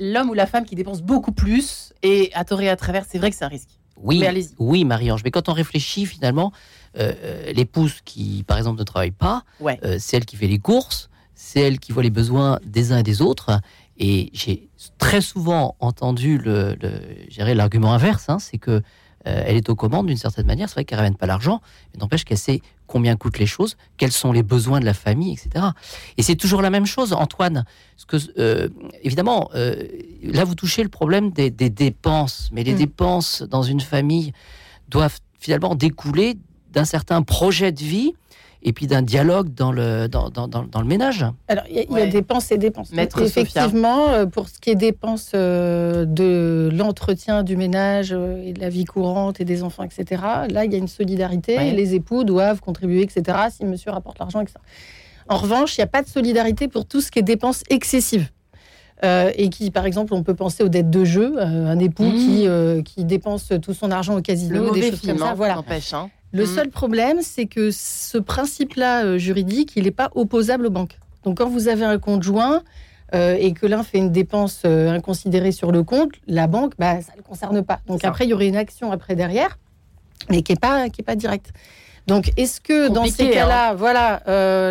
[0.00, 3.18] l'homme ou la femme qui dépense beaucoup plus, et à tort et à travers, c'est
[3.18, 3.70] vrai que c'est un risque.
[4.02, 4.24] Oui,
[4.58, 6.52] oui Marie-Ange, mais quand on réfléchit finalement,
[6.98, 9.78] euh, euh, l'épouse qui, par exemple, ne travaille pas, ouais.
[9.84, 12.98] euh, c'est elle qui fait les courses, c'est elle qui voit les besoins des uns
[12.98, 13.60] et des autres.
[13.98, 14.68] Et j'ai
[14.98, 16.76] très souvent entendu le,
[17.38, 18.82] l'argument inverse, hein, c'est que
[19.26, 20.68] euh, elle est aux commandes d'une certaine manière.
[20.68, 21.60] C'est vrai qu'elle ne ramène pas l'argent,
[21.92, 25.32] mais n'empêche qu'elle sait combien coûtent les choses, quels sont les besoins de la famille,
[25.32, 25.66] etc.
[26.16, 27.64] Et c'est toujours la même chose, Antoine.
[28.06, 28.68] que, euh,
[29.02, 29.84] évidemment, euh,
[30.22, 32.78] là, vous touchez le problème des, dépenses, mais les mm.
[32.78, 34.32] dépenses dans une famille
[34.88, 36.38] doivent finalement découler
[36.72, 38.14] d'un certain projet de vie
[38.66, 41.24] et puis d'un dialogue dans le, dans, dans, dans, le ménage.
[41.46, 42.90] Alors, il y, a dépenses et dépenses.
[42.92, 48.60] effectivement, euh, pour ce qui est dépenses euh, de l'entretien du ménage euh, et de
[48.60, 51.70] la vie courante et des enfants, etc., là, il y a une solidarité.
[51.72, 54.58] Les époux doivent contribuer, etc., si monsieur rapporte l'argent, etc.
[55.28, 58.30] En revanche, il n'y a pas de solidarité pour tout ce qui est dépenses excessives.
[59.04, 62.14] et qui, par exemple, on peut penser aux dettes de jeu, un époux mmh.
[62.14, 62.48] qui,
[62.84, 65.30] qui dépense tout son argent au casino, des choses comme ça.
[65.30, 65.62] Hein, voilà.
[65.92, 66.10] Hein.
[66.32, 66.46] Le mm.
[66.46, 70.98] seul problème, c'est que ce principe-là euh, juridique, il n'est pas opposable aux banques.
[71.24, 72.62] Donc quand vous avez un compte joint
[73.14, 77.00] euh, et que l'un fait une dépense euh, inconsidérée sur le compte, la banque, bah,
[77.00, 77.80] ça ne le concerne pas.
[77.86, 79.58] Donc après, il y aurait une action après derrière,
[80.28, 81.52] mais qui n'est pas, qui est pas directe.
[82.06, 83.74] Donc, est-ce que dans ces cas-là, hein.
[83.74, 84.22] voilà,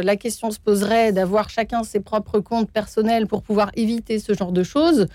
[0.01, 4.53] la question se poserait d'avoir chacun ses propres comptes personnels pour pouvoir éviter ce genre
[4.53, 5.07] de choses?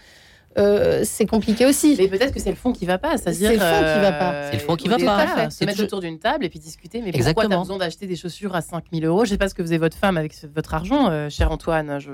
[0.59, 1.97] Euh, c'est compliqué aussi.
[1.99, 3.17] Mais peut-être que c'est le fond qui va pas.
[3.17, 4.33] C'est le fond qui va pas.
[4.33, 5.51] Euh, c'est le fond qui va pas.
[5.51, 7.03] se mettre autour d'une table et puis discuter.
[7.03, 9.25] Mais pourquoi tu as besoin d'acheter des chaussures à 5000 euros?
[9.25, 11.99] Je sais pas ce que faisait votre femme avec votre argent, euh, cher Antoine.
[12.01, 12.11] Je,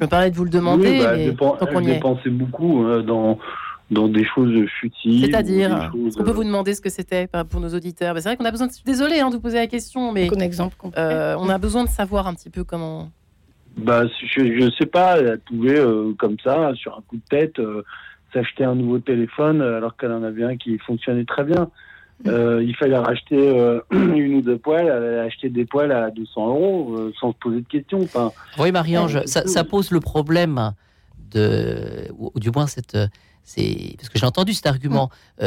[0.00, 0.90] me parlais de vous le demander.
[0.90, 3.38] Oui, bah, mais elle dépensait beaucoup dans
[3.90, 5.24] dans des choses futiles.
[5.24, 8.12] C'est-à-dire, on peut vous demander ce que c'était pour nos auditeurs?
[8.12, 8.72] Bah, C'est vrai qu'on a besoin de...
[8.84, 10.28] Désolé hein, de vous poser la question, mais...
[10.30, 13.08] Un exemple on a besoin de savoir un petit peu comment,
[13.78, 14.02] bah,
[14.34, 17.84] je ne sais pas, elle pouvait, euh, comme ça, sur un coup de tête, euh,
[18.32, 21.70] s'acheter un nouveau téléphone euh, alors qu'elle en avait un qui fonctionnait très bien.
[22.24, 22.62] Mm.
[22.62, 27.12] il fallait racheter une ou deux poêles, elle a acheté des poêles à 200 euros
[27.20, 28.02] sans se poser de questions.
[28.02, 30.72] Enfin, oui, Marie-Ange, ça, ça, pose le problème
[31.30, 32.98] de, ou, du moins cette,
[33.44, 35.10] c'est parce que j'ai entendu cet argument.
[35.40, 35.44] Mm.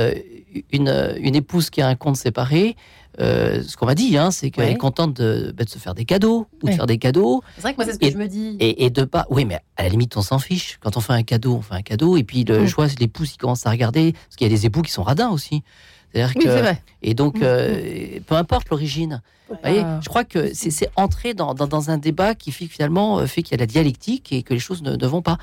[0.72, 2.78] une, une épouse qui a un compte séparé,
[3.20, 5.94] euh, ce qu'on m'a dit, hein, c'est qu'elle est contente de, bah, de, se faire
[5.94, 7.44] des cadeaux ou de faire des cadeaux.
[7.56, 8.56] C'est vrai que moi, c'est ce que je me dis.
[8.60, 9.26] Et, de pas.
[9.30, 10.78] Oui, mais à la limite, on s'en fiche.
[10.82, 12.18] Quand on fait un cadeau, on fait un cadeau.
[12.18, 14.14] Et puis, le, choix, c'est l'époux qui commence à regarder.
[14.14, 15.64] Parce qu'il y a des époux qui sont radins aussi.
[16.14, 16.82] C'est-à-dire que, vrai.
[17.02, 17.44] Et donc, mm.
[17.44, 19.22] euh, peu importe l'origine.
[19.64, 23.52] je crois que c'est entrer dans, dans, un débat qui fait, finalement euh, fait qu'il
[23.52, 25.38] y a la dialectique et que les choses ne, vont pas.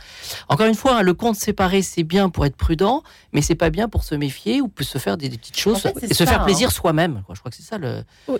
[0.48, 3.02] Encore une fois, hein, le compte séparé, c'est bien pour être prudent,
[3.32, 6.14] mais c'est pas bien pour se méfier ou pour se faire des, petites choses et
[6.14, 6.72] se faire plaisir hein.
[6.72, 7.22] soi-même.
[7.32, 8.38] Je crois que c'est ça le, oui.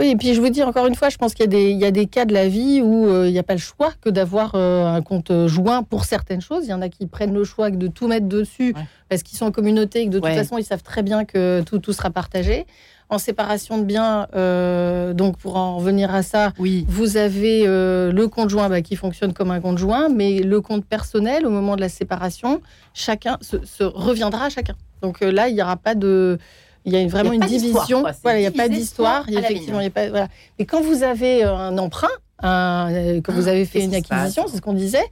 [0.00, 2.06] Et puis je vous dis encore une fois, je pense qu'il y, y, a des
[2.06, 5.00] cas de la vie où euh, il n'y a pas le choix que d'avoir un
[5.02, 6.66] compte joint pour certaines choses.
[6.66, 8.74] Il y en a qui prennent le choix de tout mettre dessus
[9.08, 11.62] parce qu'ils sont en communauté et que de toute façon, ils savent très bien que
[11.62, 12.66] tout, tout sera partagé.
[13.10, 16.84] En séparation de biens, euh, donc pour en revenir à ça, oui.
[16.88, 21.46] vous avez euh, le conjoint bah, qui fonctionne comme un conjoint, mais le compte personnel,
[21.46, 22.60] au moment de la séparation,
[22.92, 24.74] chacun se, reviendra à chacun.
[25.00, 26.38] Donc euh, là, il n'y aura pas de
[26.84, 28.04] il y a vraiment une division.
[28.22, 29.28] Voilà, il n'y a pas d'histoire.
[29.28, 30.08] Effectivement, il a pas.
[30.08, 30.28] Voilà.
[30.58, 32.08] Mais quand vous avez un emprunt,
[32.42, 35.04] un, quand vous avez fait une acquisition, c'est ce qu'on disait.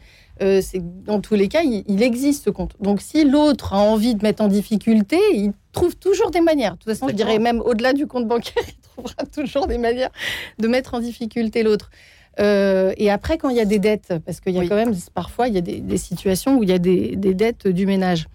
[0.43, 2.75] Euh, c'est dans tous les cas, il, existe ce compte.
[2.81, 6.73] Donc, si l'autre a envie de mettre en difficulté, il trouve toujours des manières.
[6.73, 10.11] De toute façon, je dirais même au-delà du compte bancaire, il trouvera toujours des manières
[10.59, 11.91] de mettre en difficulté l'autre.
[12.39, 14.95] Euh, et après, quand il y a des dettes, parce qu'il y a quand même
[15.15, 18.27] parfois il y a des, situations où il y a des, dettes du ménage.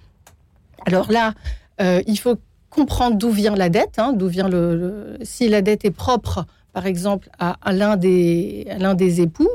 [0.87, 1.35] Alors là,
[1.81, 2.37] euh, il faut
[2.71, 6.88] comprendre d'où vient la dette, hein, d'où vient le, si la dette est propre, par
[6.88, 9.49] exemple, à, l'un des, l'un des époux,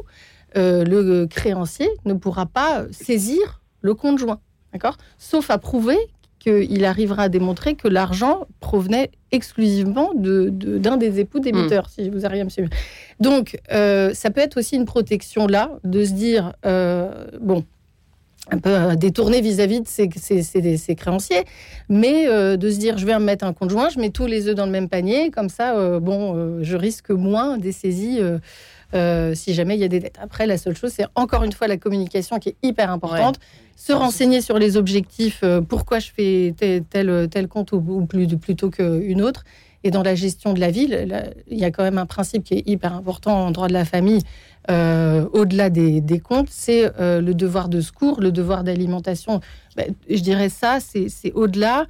[0.57, 4.39] euh, le créancier ne pourra pas saisir le conjoint,
[4.73, 4.97] d'accord?
[5.19, 5.99] Sauf à prouver
[6.39, 12.03] qu'il arrivera à démontrer que l'argent provenait exclusivement de, d'un des époux débiteurs, hmm.
[12.03, 12.69] si vous arrivez à me suivre.
[13.19, 17.65] Donc, euh, ça peut être aussi une protection là, de se dire, euh, bon,
[18.51, 21.45] un peu détourné vis-à-vis de ses, créanciers,
[21.89, 24.55] mais de se dire, je vais me mettre un conjoint, je mets tous les œufs
[24.55, 28.21] dans le même panier, comme ça, bon, je risque moins des saisies
[28.95, 30.19] euh, si jamais il y a des dettes.
[30.21, 33.39] Après, la seule chose, c'est encore une fois la communication qui est hyper importante.
[33.75, 38.71] Se renseigner sur les objectifs, euh, pourquoi je fais tel, tel, compte ou, plus, plutôt
[38.71, 39.45] qu'une autre.
[39.87, 42.55] Et dans la gestion de la ville, il y a quand même un principe qui
[42.55, 44.23] est hyper important en droit de la famille,
[44.71, 49.41] euh, au-delà des, comptes, c'est le devoir de secours, le devoir d'alimentation.
[49.77, 51.87] Ben, je dirais ça, c'est au-delà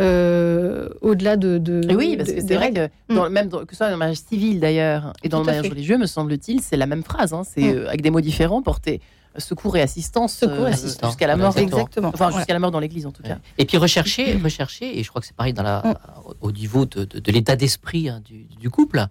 [0.00, 1.60] euh, au-delà de,
[1.94, 3.28] Oui, parce que c'est vrai que, mm.
[3.30, 6.06] même que ce soit dans le mariage civil d'ailleurs et dans le mariage religieux, me
[6.06, 7.32] semble-t-il, c'est la même phrase.
[7.32, 7.42] Hein.
[7.44, 7.76] c'est mm.
[7.76, 9.00] euh, avec des mots différents porter
[9.38, 11.56] secours et assistance, euh, jusqu'à la mort.
[11.56, 12.10] Exactement.
[12.12, 13.38] Enfin, jusqu'à la mort dans l'Église en tout cas.
[13.56, 15.94] Et puis rechercher, rechercher, et je crois que c'est pareil dans la, mm.
[16.40, 19.06] au niveau de, l'état d'esprit hein, du, couple,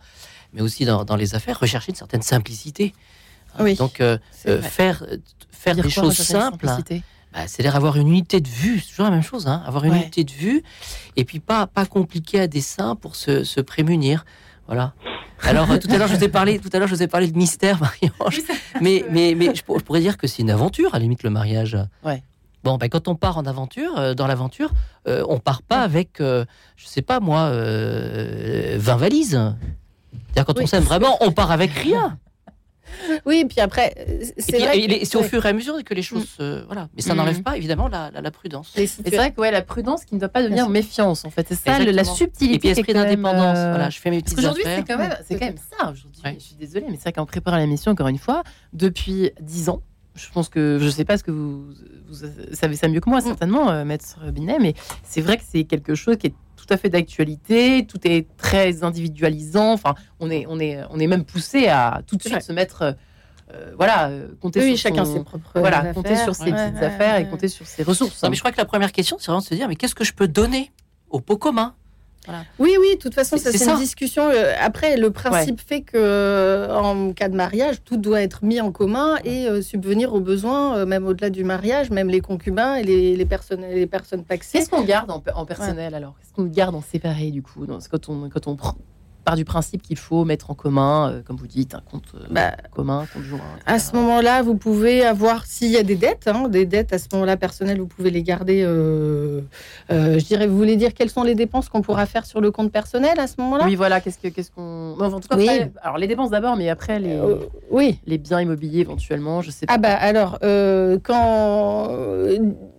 [0.54, 2.94] mais aussi dans, les affaires, rechercher une certaine simplicité.
[3.60, 4.02] Oui, Donc
[4.62, 5.04] faire
[5.52, 6.68] faire des choses simples.
[7.34, 9.96] Bah, c'est-à-dire avoir une unité de vue, c'est toujours la même chose, hein, avoir une
[9.96, 10.64] unité de vue,
[11.18, 14.26] et puis pas, pas compliqué à dessein pour se, se prémunir.
[14.68, 14.94] Voilà.
[15.44, 17.28] Alors tout à l'heure je vous ai parlé, tout à l'heure je vous ai parlé
[17.28, 18.42] de mystère, Marie-Ange,
[18.82, 21.78] mais mais mais je, pourrais dire que c'est une aventure à la limite le mariage.
[22.04, 22.24] Ouais.
[22.64, 24.72] Bon, ben, quand on part en aventure, euh, dans l'aventure,
[25.08, 26.44] euh, on part pas avec, euh,
[26.76, 29.40] je sais pas moi, 20 valises.
[30.12, 32.18] C'est-à-dire quand on s'aime vraiment, on part avec rien.
[33.26, 33.94] Oui, puis après,
[34.38, 35.00] c'est vrai.
[35.04, 36.38] C'est au fur et à mesure que les choses.
[36.38, 36.90] Voilà.
[36.96, 37.18] Mais ça mm.
[37.18, 38.74] n'enlève pas, évidemment, la, la, prudence.
[38.76, 41.48] C'est vrai que ouais, la prudence qui ne doit pas devenir méfiance, en fait.
[41.50, 42.56] C'est ça, la subtilité.
[42.56, 43.58] Et puis, esprit d'indépendance.
[43.58, 45.92] Euh, voilà, je fais mes petites Aujourd'hui, c'est quand, même, quand même ça.
[45.92, 49.70] Aujourd'hui, je suis désolée, mais c'est vrai qu'en préparant l'émission, encore une fois, depuis 10
[49.70, 49.82] ans,
[50.16, 51.66] je pense que je ne sais pas ce que vous,
[52.10, 53.26] vous, savez ça mieux que moi, mm.
[53.26, 54.74] certainement, euh, Maître Binet, mais
[55.04, 56.34] c'est vrai que c'est quelque chose qui est
[56.68, 59.74] tout à fait d'actualité, tout est très individualisant.
[59.74, 62.96] Enfin, on est, on est, on est même poussé à tout de suite se mettre.
[63.54, 67.16] Euh, voilà, euh, compter oui, sur chacun ses propres voilà, compter sur ses petites affaires
[67.18, 68.22] et compter sur ses ressources.
[68.24, 70.04] mais je crois que la première question, c'est vraiment de se dire, mais qu'est-ce que
[70.04, 70.70] je peux donner
[71.10, 71.74] au pot commun?
[72.60, 74.30] Oui, oui, de toute façon, ça c'est une discussion.
[74.30, 78.62] Euh, après, le principe fait que euh, en cas de mariage, tout doit être mis
[78.62, 82.84] en commun et euh, subvenir aux besoins, même au-delà du mariage, même les concubins et
[82.84, 84.60] les, personnes, les personnes paxées.
[84.60, 86.16] Qu'est-ce qu'on garde en, personnel alors?
[86.20, 87.66] Qu'est-ce qu'on garde en séparé du coup?
[87.66, 88.76] Quand on, quand on prend
[89.28, 92.20] part du principe qu'il faut mettre en commun, euh, comme vous dites, un compte euh,
[92.32, 93.42] bah, commun, compte joint.
[93.66, 96.98] À ce moment-là, vous pouvez avoir, s'il y a des dettes, hein, des dettes à
[96.98, 98.64] ce moment-là personnelles, vous pouvez les garder.
[98.64, 99.42] Euh,
[99.90, 102.72] je dirais, vous voulez dire quelles sont les dépenses qu'on pourra faire sur le compte
[102.72, 103.66] personnel à ce moment-là?
[103.66, 104.00] Oui, voilà.
[104.00, 104.96] Qu'est-ce que, qu'est-ce qu'on.
[104.98, 105.36] en tout cas,
[105.82, 107.20] alors les dépenses d'abord, mais après les.
[107.70, 108.00] oui.
[108.08, 109.74] Les biens immobiliers éventuellement, je sais pas.
[109.74, 110.40] Ah bah alors,
[111.04, 111.90] quand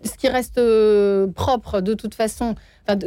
[0.09, 0.61] ce qui reste
[1.35, 2.57] propre de toute façon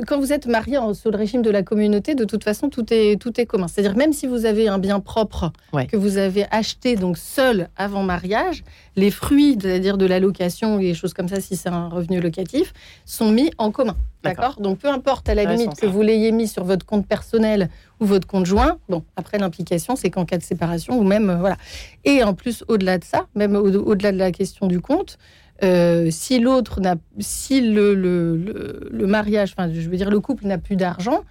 [0.08, 3.20] quand vous êtes marié sous le régime de la communauté, de toute façon, tout est,
[3.20, 3.68] tout est commun.
[3.68, 5.52] C'est-à-dire, même si vous avez un bien propre
[5.90, 8.64] que vous avez acheté donc seul avant mariage,
[8.96, 12.20] les fruits, c'est-à-dire de la location ou des choses comme ça, si c'est un revenu
[12.20, 12.74] locatif,
[13.06, 13.98] sont mis en commun.
[14.24, 17.70] D'accord Donc, peu importe à la limite que vous l'ayez mis sur votre compte personnel
[18.00, 21.38] ou votre compte joint, bon, après l'implication, c'est qu'en cas de séparation ou même, euh,
[21.38, 21.58] voilà.
[22.06, 25.18] Et en plus, au-delà de ça, même au-delà de la question du compte,
[25.64, 30.58] euh, si l'autre n'a, si le, le, mariage, enfin, je veux dire, le couple n'a
[30.58, 31.22] plus d'argent,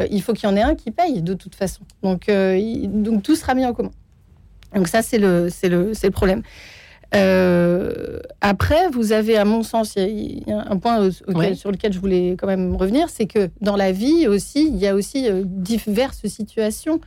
[0.00, 1.82] euh, il faut qu'il y en ait un qui paye de toute façon.
[2.02, 3.90] Donc, euh, donc tout sera mis en commun.
[4.74, 6.42] Donc ça, c'est le, c'est le, c'est le problème.
[8.40, 11.10] après, vous avez, à mon sens, il y, a un point
[11.54, 14.88] sur lequel je voulais quand même revenir, c'est que dans la vie aussi, il y
[14.88, 17.00] a aussi diverses situations.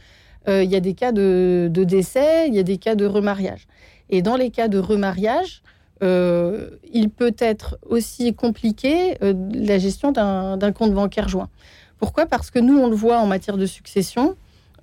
[0.47, 3.67] il y a des cas de, de, décès, il y a des cas de remariage.
[4.09, 5.61] Et dans les cas de remariage,
[6.03, 11.49] euh, il peut être aussi compliqué euh, la gestion d'un compte bancaire joint.
[11.97, 12.25] Pourquoi?
[12.25, 14.36] Parce que nous, on le voit en matière de succession,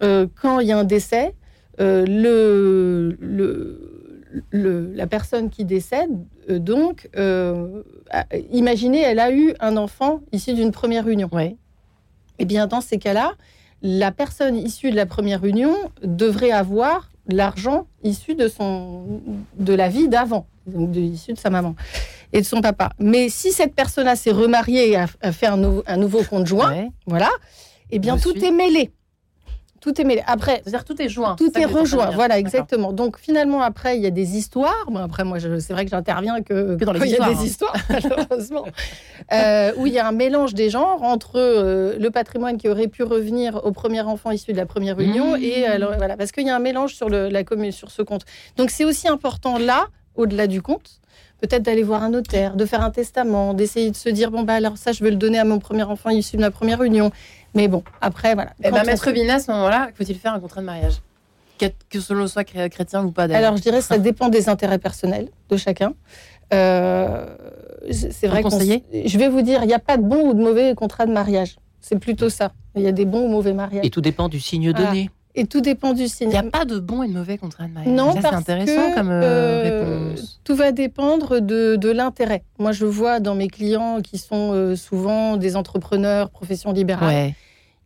[0.03, 1.35] euh, quand il y a un décès,
[1.79, 6.11] le, le, la personne qui décède,
[6.49, 7.09] donc,
[8.53, 11.29] imaginez, elle a eu un enfant issu d'une première union.
[11.33, 11.57] Ouais.
[12.39, 13.33] Eh bien, dans ces cas-là,
[13.83, 19.21] la personne issue de la première union devrait avoir l'argent issu de son
[19.59, 21.75] de la vie d'avant, donc de, issu de sa maman
[22.33, 22.91] et de son papa.
[22.99, 27.31] Mais si cette personne-là s'est remariée et a, fait un, un, nouveau conjoint, voilà,
[27.91, 28.91] eh bien tout est mêlé.
[29.85, 30.23] Tout est mêlé.
[30.27, 31.37] Après, c'est-à-dire tout est joint.
[31.37, 32.09] Tout est rejoint.
[32.09, 32.95] Voilà, exactement.
[32.95, 34.89] Donc finalement, après, il y a des histoires.
[34.97, 37.45] après, moi, c'est vrai que j'interviens que, dans les quand il y a des hein.
[37.45, 38.65] histoires, malheureusement,
[39.31, 42.89] euh, où il y a un mélange des genres entre euh, le patrimoine qui aurait
[42.89, 45.43] pu revenir au premier enfant issu de la première union mmh.
[45.43, 48.01] et alors, voilà, parce qu'il y a un mélange sur le, la commune, sur ce
[48.01, 48.23] compte.
[48.57, 51.01] Donc c'est aussi important là, au-delà du compte,
[51.41, 54.55] peut-être d'aller voir un notaire, de faire un testament, d'essayer de se dire bon bah
[54.55, 57.11] alors ça je vais le donner à mon premier enfant issu de ma première union.
[57.55, 58.51] Mais bon, après, voilà.
[58.63, 60.95] Et eh ben, Maître Bina, à ce moment-là, faut-il faire un contrat de mariage?
[61.89, 65.29] Que selon soit chrétien ou pas Alors, je dirais que ça dépend des intérêts personnels
[65.49, 65.95] de chacun.
[66.53, 67.27] Euh,
[67.91, 70.43] c'est vrai que je vais vous dire, il n'y a pas de bon ou de
[70.43, 71.57] mauvais contrat de mariage.
[71.81, 72.53] C'est plutôt ça.
[72.75, 73.87] Il y a des bons ou mauvais mariages.
[73.87, 75.11] Et tout dépend du signe donné.
[75.37, 76.29] Et tout dépend du signe.
[76.29, 77.93] Il n'y a pas de bon et de mauvais contrat de mariage.
[77.93, 80.41] Non, c'est intéressant comme euh, euh, réponse.
[80.45, 82.45] Tout va dépendre de, de l'intérêt.
[82.59, 87.09] Moi, je vois dans mes clients qui sont souvent des entrepreneurs, profession libérale.
[87.09, 87.35] Ouais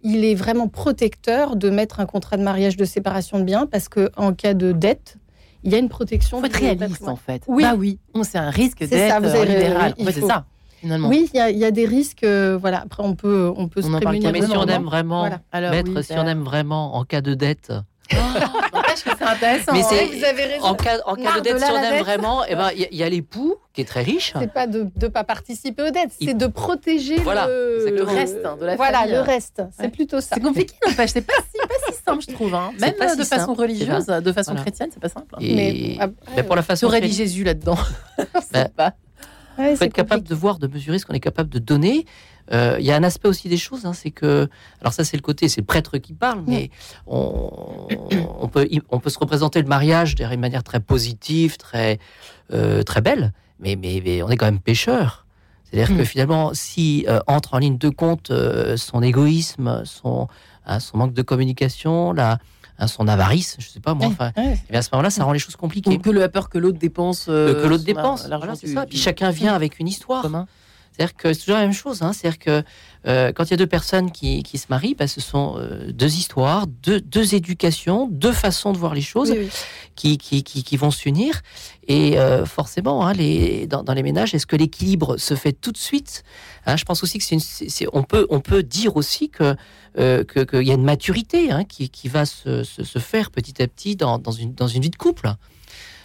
[0.02, 3.88] il est vraiment protecteur de mettre un contrat de mariage de séparation de biens parce
[3.88, 5.16] que en cas de dette,
[5.64, 6.38] il y a une protection.
[6.38, 7.42] Il faut être réaliste en fait.
[7.46, 9.94] Oui, bah oui, c'est un risque d'être ça, libéral.
[9.98, 10.46] c'est ça.
[10.80, 11.08] Finalement.
[11.08, 12.24] Oui, il y, a des risques.
[12.24, 12.82] Euh, voilà.
[12.82, 14.32] Après, on peut, on peut on se prémunir.
[14.32, 17.72] Mais si on aime vraiment, maître, si on aime vraiment en cas de dette,
[18.14, 19.72] Oh, que c'est intéressant.
[19.72, 20.64] Mais c'est, vous avez raison.
[20.64, 23.02] En cas, en cas de dette, si on aime vraiment, il eh ben, y, y,
[23.02, 24.32] a l'époux qui est très riche.
[24.38, 28.56] C'est pas de ne pas participer aux dettes, c'est de protéger le, le, reste hein,
[28.58, 29.14] de la voilà, famille.
[29.14, 29.62] le reste.
[29.78, 30.36] C'est plutôt ça.
[30.36, 31.10] C'est compliqué, n'empêche.
[31.12, 32.54] C'est pas si, pas si simple, je trouve.
[32.54, 32.72] Hein.
[32.80, 35.34] Même de façon religieuse, de façon chrétienne, c'est pas simple.
[35.34, 35.38] Hein.
[35.40, 35.98] Et...
[36.36, 36.86] Mais, pour la façon.
[36.86, 37.78] Aurait dit Jésus là-dedans.
[38.76, 38.92] Bah,
[39.58, 42.06] il faut être capable de voir, de mesurer ce qu'on est capable de donner.
[42.52, 44.48] Euh, il y a un aspect aussi des choses, hein, c'est que,
[44.80, 46.70] alors ça c'est le côté, c'est le prêtre qui parle, mais
[47.06, 47.88] on,
[48.50, 51.98] peut, on peut se représenter le mariage d'une manière très positive, très,
[52.52, 55.26] euh, très belle, mais, mais, on est quand même pécheur.
[55.64, 56.06] C'est-à-dire que hmm.
[56.06, 58.32] finalement, si euh, entre en ligne de compte
[58.76, 60.28] son égoïsme, son,
[60.68, 62.38] hein, son manque de communication, la,
[62.78, 64.32] hein, son avarice, je sais pas moi, enfin,
[64.72, 65.90] à ce moment-là, ça rend les choses compliquées.
[65.90, 67.24] Ou que le peur que l'autre dépense.
[67.26, 68.28] que l'autre dépense,
[68.60, 68.86] c'est ça.
[68.86, 70.26] Puis chacun vient avec une histoire.
[70.98, 72.02] C'est-à-dire que c'est toujours la même chose.
[72.02, 72.12] Hein.
[72.12, 72.62] C'est-à-dire que
[73.06, 75.92] euh, quand il y a deux personnes qui, qui se marient, bah, ce sont euh,
[75.92, 79.32] deux histoires, deux, deux, éducations, deux façons de voir les choses
[79.94, 81.42] Qui, qui, qui, vont s'unir.
[81.86, 85.70] Et euh, forcément, hein, les, dans, dans, les ménages, est-ce que l'équilibre se fait tout
[85.70, 86.24] de suite
[86.66, 87.36] hein, Je pense aussi que c'est
[87.84, 89.54] une, on peut, on peut dire aussi que
[89.96, 93.96] qu'il y a une maturité qui, qui, va se, se, se, faire petit à petit
[93.96, 95.28] dans, dans, une, dans une vie de couple.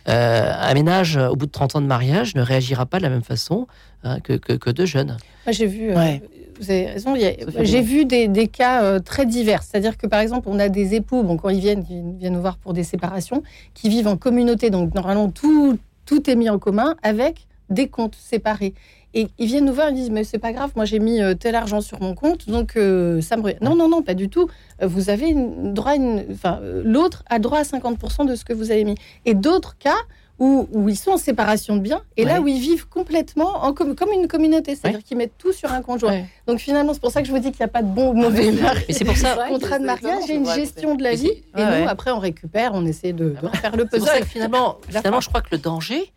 [0.09, 3.09] Euh, un ménage, au bout de 30 ans de mariage, ne réagira pas de la
[3.09, 3.67] même façon
[4.03, 5.17] hein, que, que, deux jeunes.
[5.45, 6.17] Moi, j'ai vu, euh,
[6.59, 7.15] vous avez raison,
[7.61, 9.63] j'ai vu des, des cas euh, très divers.
[9.63, 12.41] C'est-à-dire que, par exemple, on a des époux, bon, quand ils viennent, ils viennent nous
[12.41, 14.69] voir pour des séparations, qui vivent en communauté.
[14.69, 18.73] Donc, normalement, tout, tout est mis en commun avec des comptes séparés.
[19.13, 21.35] Et ils viennent nous voir, ils disent mais c'est pas grave, moi j'ai mis euh,
[21.35, 24.49] tel argent sur mon compte, donc euh, ça me non non non pas du tout.
[24.81, 28.53] Euh, vous avez une, droit, une, enfin l'autre a droit à 50% de ce que
[28.53, 28.95] vous avez mis.
[29.25, 29.97] Et d'autres cas
[30.39, 33.73] où, où, ils sont en séparation de biens et là où ils vivent complètement en
[33.73, 36.23] comme une communauté, c'est-à-dire qu'ils mettent tout sur un conjoint.
[36.47, 38.09] Donc finalement c'est pour ça que je vous dis qu'il n'y a pas de bon
[38.09, 38.83] ou mauvais mariage.
[38.89, 42.09] c'est pour ça contrat de mariage, j'ai une gestion de la vie et nous après
[42.09, 44.25] on récupère, on essaie de, de faire le puzzle.
[44.25, 46.11] finalement, finalement je crois que le danger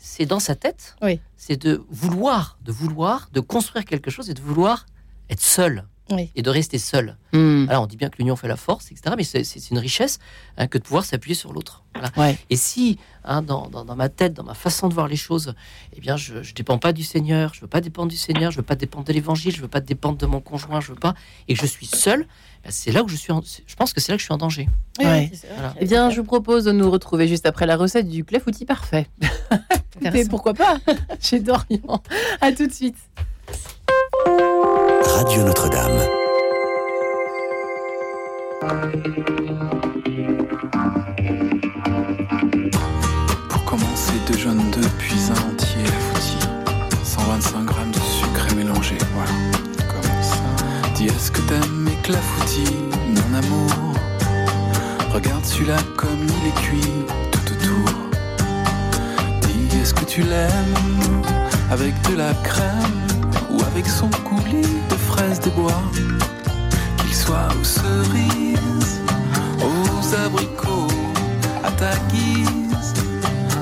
[0.00, 0.96] c'est dans sa tête.
[1.36, 4.86] C'est de vouloir, de vouloir, de construire quelque chose et de vouloir
[5.28, 5.86] être seul.
[6.34, 7.16] Et de rester seul.
[7.32, 7.66] Hmm.
[7.68, 9.14] Alors, on dit bien que l'union fait la force, etc.
[9.16, 10.18] Mais c'est une richesse
[10.56, 11.79] hein, que de pouvoir s'appuyer sur l'autre.
[12.48, 15.54] Et si, hein, dans, ma tête, dans ma façon de voir les choses,
[15.96, 18.58] eh bien, je ne dépends pas du Seigneur, je veux pas dépendre du Seigneur, je
[18.58, 21.14] veux pas dépendre de l'Évangile, je veux pas dépendre de mon conjoint, je veux pas,
[21.48, 22.26] et que je suis seul,
[22.64, 23.32] bah, c'est là où je suis.
[23.66, 24.68] je pense que c'est là que je suis en danger.
[25.00, 29.06] Eh bien, je vous propose de nous retrouver juste après la recette du clafoutis parfait.
[30.00, 30.78] Mais pourquoi pas?
[31.20, 32.02] Chez Dorian.
[32.40, 32.96] À tout de suite.
[35.04, 36.00] Radio Notre-Dame.
[51.20, 51.30] Ça.
[51.30, 52.76] Dis est-ce que t'aimes mes clafoutis,
[53.08, 53.94] mon amour?
[55.12, 56.92] Regarde celui-là comme il est cuit
[57.32, 57.92] tout autour.
[59.42, 61.22] Dis est-ce que tu l'aimes?
[61.70, 63.06] Avec de la crème
[63.50, 65.82] ou avec son coulis de fraises des bois,
[66.98, 69.00] qu'il soit aux cerises,
[69.60, 70.88] aux abricots,
[71.62, 72.94] à ta guise,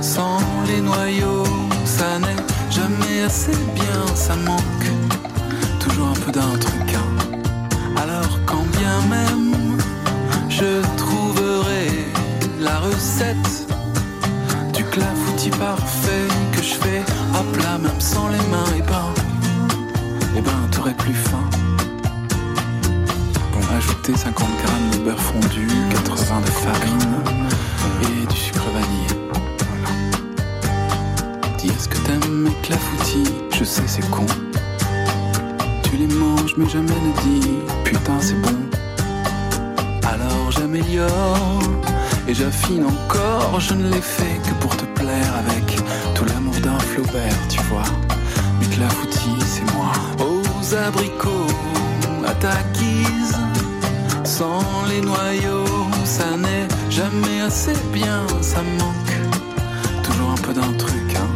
[0.00, 1.44] sans les noyaux,
[1.84, 2.36] ça n'est
[2.70, 4.90] jamais assez bien, ça manque
[5.80, 6.94] toujours un peu d'un truc.
[6.94, 7.17] Hein.
[8.08, 9.76] Alors quand bien même
[10.48, 11.88] je trouverai
[12.58, 13.66] la recette
[14.74, 17.02] du clafoutis parfait que je fais
[17.34, 19.12] à plat même sans les mains, et ben,
[20.36, 21.50] et ben t'aurais plus faim.
[23.52, 27.16] Bon, ajouter 50 grammes de beurre fondu, 80 de farine
[28.02, 29.08] et du sucre vanillé.
[31.58, 33.34] Dis est-ce que t'aimes mes clafoutis?
[33.52, 34.24] Je sais c'est con.
[35.90, 37.48] Tu les manges mais jamais ne dis
[37.84, 38.58] putain c'est bon.
[40.02, 41.62] Alors j'améliore
[42.26, 43.58] et j'affine encore.
[43.58, 45.78] Je ne l'ai fait que pour te plaire avec
[46.14, 47.90] tout l'amour d'un Flaubert, tu vois.
[48.60, 49.92] Mais clafoutis, c'est moi.
[50.20, 51.52] Aux abricots,
[52.26, 53.36] à ta guise.
[54.24, 55.64] Sans les noyaux,
[56.04, 58.26] ça n'est jamais assez bien.
[58.42, 59.16] Ça manque
[60.02, 61.30] toujours un peu d'un truc, hein.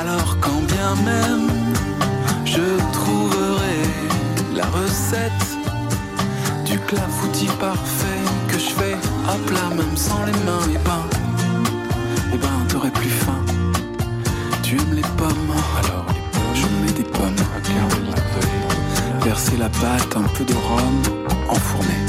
[0.00, 1.61] Alors quand bien même
[4.72, 5.46] recette
[6.64, 8.96] du clafoutis parfait que je fais
[9.28, 11.04] à plat même sans les mains et ben
[12.32, 13.44] et ben t'aurais plus faim.
[14.62, 15.52] Tu aimes les pommes.
[15.78, 16.06] Alors
[16.54, 17.36] je mets des pommes.
[19.22, 21.02] Verser la pâte un peu de rhum
[21.48, 22.00] enfourner.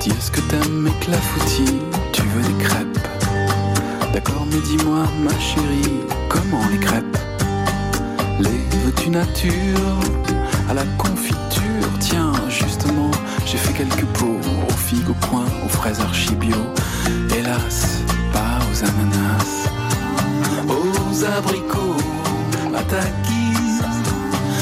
[0.00, 1.80] Dis est-ce que t'aimes mes clafoutis?
[2.12, 2.98] Tu veux des crêpes?
[4.12, 7.18] D'accord mais dis-moi ma chérie comment les crêpes?
[8.40, 9.98] Les veux-tu nature?
[10.68, 13.10] À la confiture tiens justement
[13.46, 16.56] j'ai fait quelques pots aux figues au coin, aux fraises archibio.
[17.34, 18.02] Hélas,
[18.32, 19.70] pas aux ananas,
[20.68, 21.96] aux abricots,
[22.76, 23.00] à ta.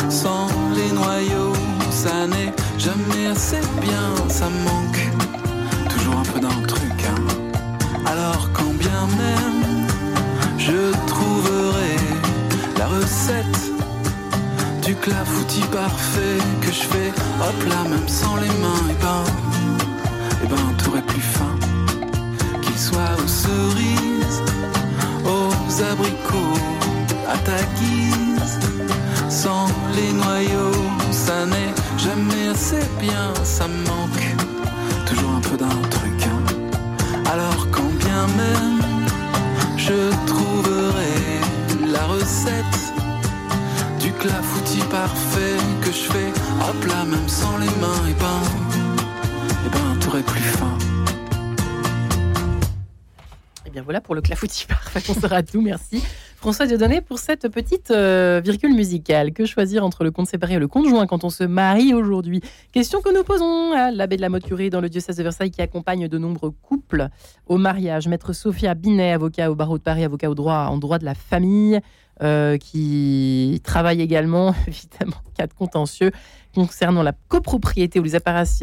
[0.08, 0.46] Sans
[0.76, 1.52] les noyaux,
[1.90, 4.95] ça n'est jamais assez bien, ça manque
[15.16, 17.10] clafoutis parfait que je fais
[17.40, 19.24] hop là même sans les mains et ben
[20.44, 21.56] et ben t'aurais plus faim.
[22.60, 24.42] Qu'il soit aux cerises
[25.24, 26.60] aux abricots
[27.34, 28.58] à ta guise.
[29.28, 34.05] Sans les noyaux ça n'est jamais assez bien ça manque
[46.68, 48.42] à plat même sans les mains et ben
[49.64, 50.76] et ben t'aurais plus faim
[53.64, 56.02] Et bien voilà pour le clafoutis parfait, on sera tout, merci.
[56.36, 59.32] François Dieudonné pour cette petite euh, virgule musicale.
[59.32, 62.40] Que choisir entre le compte séparé et le compte joint quand on se marie aujourd'hui?
[62.72, 65.62] Question que nous posons à l'abbé de la Motte-Curie dans le diocèse de Versailles qui
[65.62, 67.08] accompagne de nombreux couples
[67.46, 68.06] au mariage.
[68.06, 71.14] Maître Sophia Binet, avocat au barreau de Paris, avocat au droit en droit de la
[71.14, 71.80] famille,
[72.22, 76.12] euh, qui travaille également, évidemment, cas de contentieux
[76.56, 78.14] concernant la copropriété ou les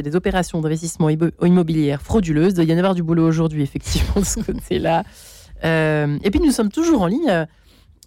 [0.03, 2.55] les opérations d'investissement immobilière frauduleuses.
[2.57, 5.03] Il y en avoir du boulot aujourd'hui, effectivement, de ce côté-là.
[5.63, 7.45] Euh, et puis, nous sommes toujours en ligne, euh,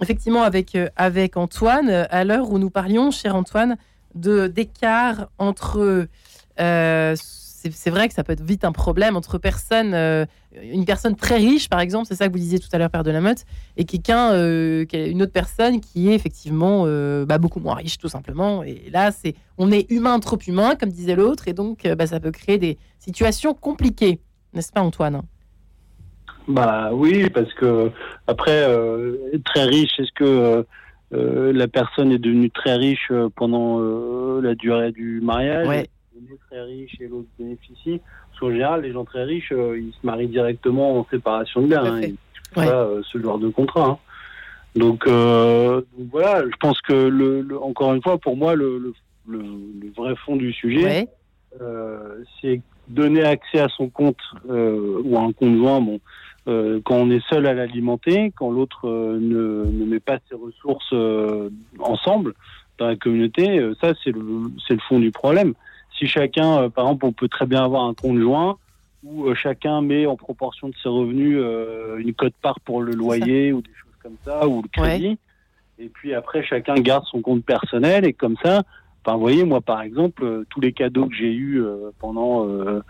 [0.01, 3.77] effectivement, avec, euh, avec Antoine, à l'heure où nous parlions, cher Antoine,
[4.15, 6.09] d'écart entre
[7.73, 10.25] c'est vrai que ça peut être vite un problème entre personnes, euh,
[10.63, 13.05] une personne très riche, par exemple, c'est ça que vous disiez tout à l'heure, Père
[13.05, 13.45] de la Motte,
[13.77, 18.09] et quelqu'un, euh, une autre personne qui est effectivement euh, bah, beaucoup moins riche, tout
[18.09, 18.63] simplement.
[18.63, 22.21] Et là, c'est, on est humain trop humain, comme disait l'autre, et donc bah, ça
[22.21, 24.21] peut créer des situations compliquées,
[24.55, 25.23] n'est-ce pas, Antoine?
[26.49, 27.91] Bah oui, parce que
[28.27, 28.67] après,
[29.45, 30.65] très riche, est-ce que
[31.11, 33.81] la personne est devenue très riche pendant
[34.41, 35.67] la durée du mariage?
[35.67, 35.89] Ouais
[36.33, 38.01] est très riche et l'autre bénéficie.
[38.37, 41.69] Parce qu'en général, les gens très riches, euh, ils se marient directement en séparation de
[41.69, 41.85] biens.
[41.85, 42.15] Hein, ouais.
[42.55, 43.87] pas, euh, ce genre de contrat.
[43.87, 43.99] Hein.
[44.75, 48.93] Donc, euh, donc, voilà, je pense que, le, le, encore une fois, pour moi, le,
[49.27, 49.43] le
[49.97, 51.09] vrai fond du sujet, ouais.
[52.41, 55.81] c'est donner accès à son compte ou à un compte joint.
[55.81, 55.99] Bon,
[56.85, 60.95] quand on est seul à l'alimenter, quand l'autre ne, ne, met pas ses ressources
[61.81, 62.35] ensemble
[62.79, 64.21] dans la communauté, ça c'est le,
[64.69, 65.55] le fond du problème
[65.99, 68.59] si chacun, euh, par exemple, on peut très bien avoir un compte joint
[69.05, 73.53] où euh, chacun met en proportion de ses revenus euh, une cote-part pour le loyer
[73.53, 75.09] ou des choses comme ça, ou le crédit.
[75.09, 75.19] Ouais.
[75.79, 78.63] Et puis après, chacun garde son compte personnel et comme ça,
[79.07, 82.47] enfin, vous voyez, moi par exemple, euh, tous les cadeaux que j'ai eus euh, pendant
[82.49, 82.81] euh,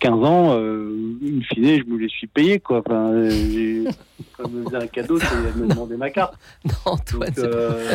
[0.00, 2.60] 15 ans, in fine, je me les suis payés.
[2.60, 2.78] Quoi.
[2.86, 3.10] Enfin,
[4.36, 6.34] quand me faisait un cadeau, c'est me demander ma carte.
[6.64, 7.94] Non, Antoine, Donc, euh,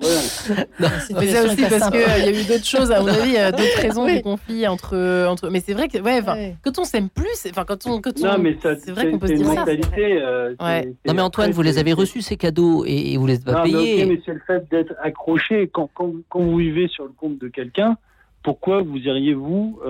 [0.00, 1.14] c'est
[1.46, 4.16] aussi parce qu'il y a eu d'autres choses, à mon avis, d'autres raisons Oui.
[4.18, 5.50] de conflit entre, entre.
[5.50, 6.22] Mais c'est vrai que, ouais,
[6.64, 8.00] quand on s'aime plus, enfin, quand on.
[8.00, 8.38] Quand Non, on...
[8.38, 9.64] mais ça, c'est vrai qu'on peut se une dire ça.
[9.68, 10.82] euh, c'est- Ouais.
[10.84, 13.34] c'est- Non mais Antoine, vous les c'est- avez reçus ces cadeaux et, et vous les
[13.34, 14.02] avez pas Non, mais payés.
[14.04, 15.68] ok, mais c'est le fait d'être accroché.
[15.72, 17.96] Quand, quand, quand vous sur le compte de quelqu'un,
[18.42, 19.80] pourquoi vous iriez-vous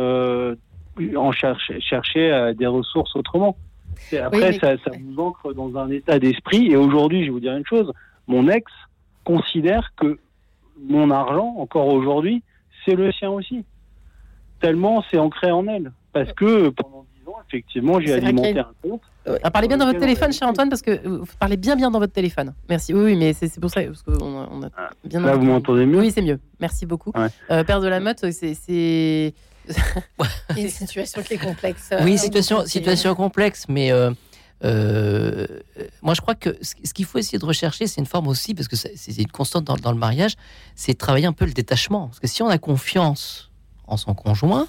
[1.16, 3.56] en chercher, chercher des ressources autrement?
[4.22, 6.70] Après, ça, ça vous ancre dans un état d'esprit.
[6.70, 7.92] Et aujourd'hui, je vais vous dire une chose,
[8.26, 8.70] mon ex
[9.24, 10.18] considère que
[10.80, 12.42] mon argent, encore aujourd'hui,
[12.84, 13.64] c'est le sien aussi.
[14.60, 15.92] Tellement c'est ancré en elle.
[16.12, 19.02] Parce que pendant 10 ans, effectivement, j'ai alimenté un compte.
[19.42, 21.98] Ah, parlez bien dans votre téléphone, cher Antoine, parce que vous parlez bien bien dans
[21.98, 22.54] votre téléphone.
[22.68, 22.94] Merci.
[22.94, 23.82] Oui, mais c'est pour ça.
[23.82, 26.38] Parce on a ah, bien Là, vous m'entendez mieux Oui, c'est mieux.
[26.60, 27.12] Merci beaucoup.
[27.50, 29.34] Euh, Père de la Motte, c'est.
[30.56, 31.92] une situation qui est complexe.
[32.02, 34.10] Oui, situation, situation complexe, mais euh,
[34.64, 35.46] euh,
[36.02, 38.68] moi, je crois que ce qu'il faut essayer de rechercher, c'est une forme aussi, parce
[38.68, 40.34] que c'est une constante dans, le mariage,
[40.74, 42.08] c'est de travailler un peu le détachement.
[42.08, 43.50] Parce que si on a confiance
[43.86, 44.68] en son conjoint,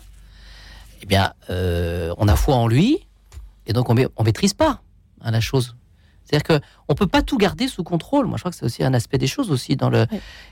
[1.02, 3.08] eh bien, euh, on a foi en lui,
[3.66, 4.82] et donc on ne maîtrise pas
[5.22, 5.76] hein, la chose.
[6.24, 8.28] C'est-à-dire qu'on ne peut pas tout garder sous contrôle.
[8.28, 10.06] Moi, je crois que c'est aussi un aspect des choses aussi dans le.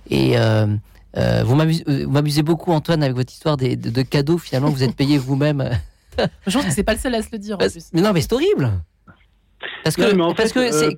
[0.10, 0.66] Et euh,
[1.44, 5.18] vous m'amusez beaucoup, Antoine, avec votre histoire des, de, cadeaux finalement que vous êtes payé
[5.18, 5.70] vous-même.
[6.48, 7.56] je pense que c'est pas le seul à se le dire.
[7.56, 7.90] En plus.
[7.94, 8.72] Mais non, mais c'est horrible.
[9.84, 10.96] Parce que parce que c'est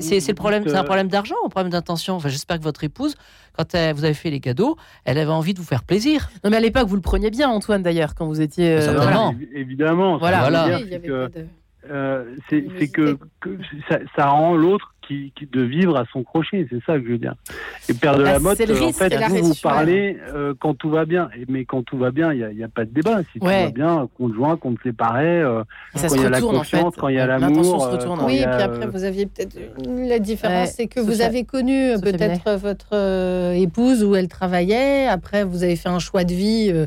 [0.00, 2.14] c'est le problème, c'est un problème d'argent, un problème d'intention.
[2.14, 3.14] Enfin, j'espère que votre épouse,
[3.56, 6.30] quand vous avez fait les cadeaux, elle avait envie de vous faire plaisir.
[6.44, 8.78] Non, mais à l'époque, vous le preniez bien, Antoine, d'ailleurs, quand vous étiez.
[8.78, 10.18] Euh, évidemment.
[10.18, 10.48] Voilà.
[10.48, 10.78] voilà.
[12.48, 13.58] c'est que, que
[13.88, 17.18] ça, ça, rend l'autre qui, de vivre à son crochet, c'est ça que je veux
[17.18, 17.34] dire.
[17.88, 21.28] Et Père de la Motte, en fait, vous, vous parlez euh, quand tout va bien.
[21.48, 23.20] Mais quand tout va bien, il n'y a, a, pas de débat.
[23.32, 25.62] Si tout va bien, conjoint, compte séparé, euh,
[25.94, 27.86] quand il y a la confiance, quand il y a l'amour.
[27.86, 29.56] Euh, oui, et puis après, vous aviez peut-être.
[29.86, 35.06] La différence, c'est que vous avez connu peut-être votre épouse où elle travaillait.
[35.06, 36.86] Après, vous avez fait un choix de vie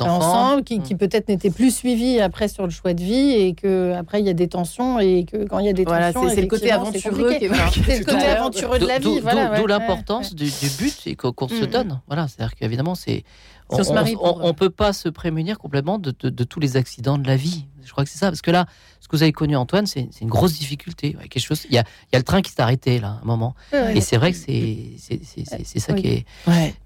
[0.00, 0.98] ensemble qui, qui mm.
[0.98, 4.30] peut-être n'était plus suivi après sur le choix de vie et que après il y
[4.30, 7.32] a des tensions et que quand il y a des tensions, c'est le côté aventureux
[7.72, 9.20] c'est le côté aventureux de la vie.
[9.56, 11.66] D'où l'importance du, but et qu'on se mm, mm.
[11.66, 12.00] donne.
[12.06, 13.24] Voilà, c'est-à-dire qu'évidemment, c'est
[13.68, 17.66] on, ne peut pas se prémunir complètement de, tous les accidents de la vie.
[17.84, 18.66] Je crois que c'est ça, parce que là,
[19.06, 21.16] ce que vous avez connu, Antoine, c'est une grosse difficulté.
[21.30, 21.64] quelque chose.
[21.70, 23.54] Il y a, le train qui s'est arrêté là, un moment.
[23.72, 26.26] et c'est vrai que c'est ça qui est.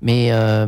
[0.03, 0.67] Mais euh,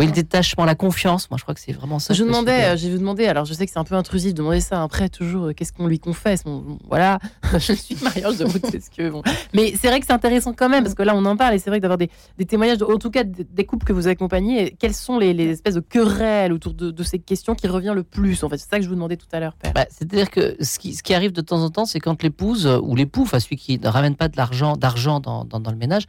[0.00, 2.14] oui, le détachement, la confiance, moi je crois que c'est vraiment ça.
[2.14, 4.38] Je demandais, euh, j'ai vous demandé, alors je sais que c'est un peu intrusif de
[4.38, 6.42] demander ça après, toujours, euh, qu'est-ce qu'on lui confesse?
[6.88, 7.20] Voilà,
[7.52, 9.08] je suis mariage de route, ce que.
[9.08, 9.22] Bon.
[9.54, 11.58] Mais c'est vrai que c'est intéressant quand même, parce que là on en parle, et
[11.58, 12.10] c'est vrai que d'avoir des,
[12.44, 16.52] témoignages, en tout cas des couples que vous accompagnez, quelles sont les, espèces de querelles
[16.52, 18.42] autour de, ces questions qui revient le plus?
[18.42, 19.72] En fait, c'est ça que je vous demandais tout à l'heure, Père.
[19.72, 22.66] Bah, c'est-à-dire que ce qui, ce qui, arrive de temps en temps, c'est quand l'épouse
[22.66, 25.76] ou l'époux, enfin celui qui ne ramène pas de l'argent, d'argent dans, dans, dans le
[25.76, 26.04] ménage,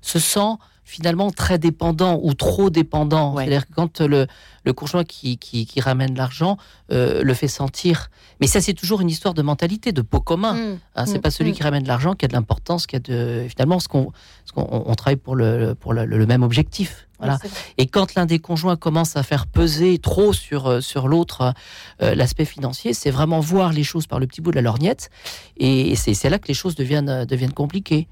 [0.00, 0.56] se sent
[0.88, 3.36] finalement très dépendant ou trop dépendant.
[3.36, 4.26] C'est-à-dire que quand le,
[4.64, 6.56] le conjoint qui, qui, ramène l'argent
[6.90, 8.08] euh, le fait sentir.
[8.40, 10.54] Mais ça, c'est toujours une histoire de mentalité, de pot commun.
[10.54, 10.78] Mmh.
[10.96, 11.20] Hein, c'est mmh.
[11.20, 11.54] pas celui mmh.
[11.54, 14.12] qui ramène l'argent qui a de l'importance, qui a de finalement ce qu'on
[14.54, 17.07] on travaille pour le pour le même objectif.
[17.18, 17.38] Voilà.
[17.78, 21.52] Et quand l'un des conjoints commence à faire peser trop sur, euh, sur l'autre
[22.00, 25.10] euh, l'aspect financier, c'est vraiment voir les choses par le petit bout de la lorgnette.
[25.56, 28.06] Et c'est là que les choses deviennent, euh, deviennent compliquées.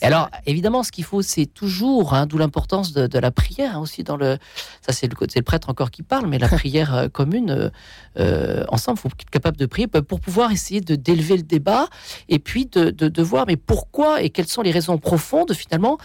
[0.00, 4.04] alors, évidemment, ce qu'il faut, c'est toujours, hein, d'où l'importance de, la prière hein, aussi
[4.04, 4.38] dans le.
[4.80, 7.70] Ça, c'est le, le prêtre encore qui parle, mais la prière commune,
[8.16, 11.88] ensemble, il faut être capable de prier pour pouvoir essayer de d'élever le débat
[12.28, 15.98] et puis de, de, de, voir mais pourquoi et quelles sont les raisons profondes finalement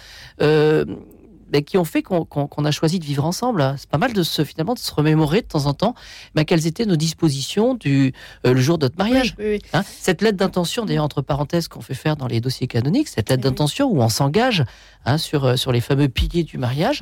[1.49, 3.75] ben, qui ont fait qu'on a choisi de vivre ensemble.
[3.77, 5.93] C'est pas mal de se finalement de se remémorer de temps en temps
[6.33, 8.13] ben, quelles étaient nos dispositions du
[8.45, 9.35] euh, le jour de notre mariage.
[9.73, 13.29] Hein, cette lettre d'intention, d'ailleurs entre parenthèses qu'on fait faire dans les dossiers canoniques, cette
[13.29, 14.65] lettre d'intention où on s'engage
[15.05, 17.01] hein, sur euh, sur les fameux piliers du mariage.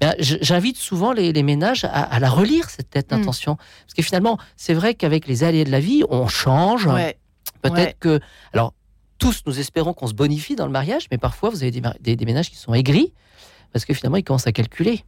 [0.00, 3.18] Ben, j'invite souvent les, ménages à, la relire cette lettre mm.
[3.18, 6.88] d'intention parce que finalement c'est vrai qu'avec les aléas de la vie on change.
[7.62, 8.20] Peut-être que
[8.52, 8.74] alors
[9.18, 12.24] tous nous espérons qu'on se bonifie dans le mariage, mais parfois vous avez des, des
[12.26, 13.12] ménages qui sont aigris
[13.76, 15.04] parce que finalement, ils commencent à calculer.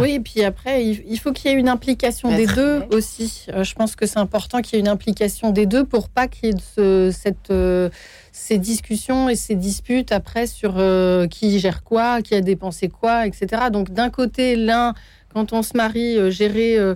[0.00, 3.44] Oui, et puis après, il faut qu'il y ait une implication des deux aussi.
[3.52, 6.28] Euh, je pense que c'est important qu'il y ait une implication des deux pour pas
[6.28, 7.90] qu'il y ait cette, euh,
[8.32, 13.26] ces discussions et ces disputes après sur euh, qui gère quoi, qui a dépensé quoi,
[13.26, 13.64] etc.
[13.70, 14.94] Donc d'un côté, l'un,
[15.34, 16.94] quand on se marie, gérer euh,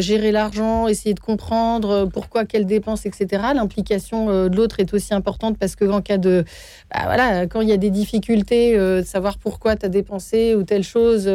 [0.00, 3.42] gérer l'argent, essayer de comprendre euh, pourquoi, quelles dépenses, etc.
[3.54, 6.44] L'implication euh, de l'autre est aussi importante parce que en cas de,
[6.92, 10.62] bah, voilà, quand il y a des difficultés, de savoir pourquoi tu as dépensé ou
[10.62, 11.30] telle chose,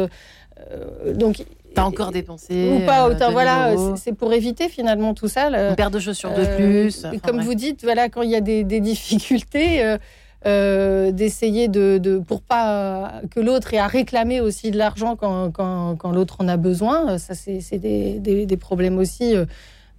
[1.14, 1.44] donc
[1.74, 2.70] pas encore dépensé.
[2.70, 5.48] Ou pas autant, voilà, c'est pour éviter finalement tout ça.
[5.48, 7.06] Une paire de chaussures de plus.
[7.24, 9.98] comme vous dites, voilà, quand il y a des, des difficultés, euh,
[10.44, 15.96] d'essayer de, de, pour pas que l'autre ait à réclamer aussi de l'argent quand, quand,
[15.96, 17.18] quand l'autre en a besoin.
[17.18, 19.36] Ça, c'est des, des, des, problèmes aussi.
[19.36, 19.44] Euh,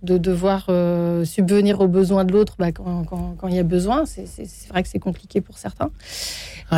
[0.01, 0.65] de devoir
[1.23, 4.03] subvenir aux besoins de l'autre bah, quand, il y a besoin.
[4.05, 5.91] C'est vrai que c'est compliqué pour certains.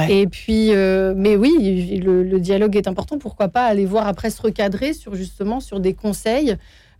[0.07, 0.69] Et puis,
[1.15, 3.17] mais oui, le, le, dialogue est important.
[3.17, 6.55] Pourquoi pas aller voir après se recadrer sur justement sur des conseils euh,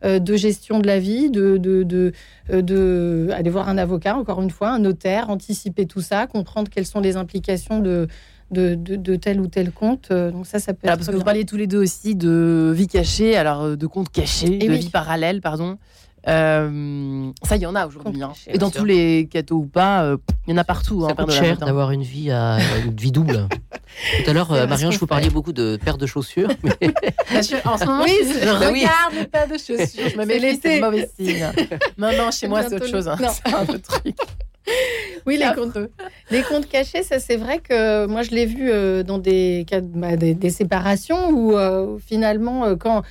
[0.06, 2.14] de gestion de la vie, de, de,
[2.52, 6.70] euh, de, aller voir un avocat, encore une fois, un notaire, anticiper tout ça, comprendre
[6.70, 8.08] quelles sont les implications de,
[8.52, 10.10] de, de, tel ou tel compte.
[10.12, 12.72] Euh, donc ça, ça peut alors, Parce que vous parliez tous les deux aussi de
[12.76, 15.78] vie cachée, alors de compte caché, de vie parallèle, pardon.
[16.28, 18.22] Euh, ça, il y en a aujourd'hui.
[18.22, 18.34] Hein.
[18.48, 20.18] Et dans tous les cadeaux ou pas, euh,
[20.48, 21.08] il y en a partout.
[21.08, 23.48] Ça hein, cher d'avoir une vie à une vie double.
[24.24, 26.50] Tout à l'heure, euh, Marion, je vous parlais beaucoup de paires de chaussures.
[26.64, 26.94] Mais...
[27.66, 30.10] en ce moment, oui, je regarde les paires de chaussures.
[30.10, 31.52] Je me mets c'est mauvais signe.
[31.98, 33.08] Non, non, chez moi, c'est autre chose.
[33.08, 33.18] Hein.
[33.20, 34.18] C'est un autre truc.
[35.26, 35.78] Oui, les comptes,
[36.32, 39.82] les comptes cachés, ça c'est vrai que moi je l'ai vu euh, dans des cas
[39.82, 43.04] bah, des, séparations où euh, finalement euh, quand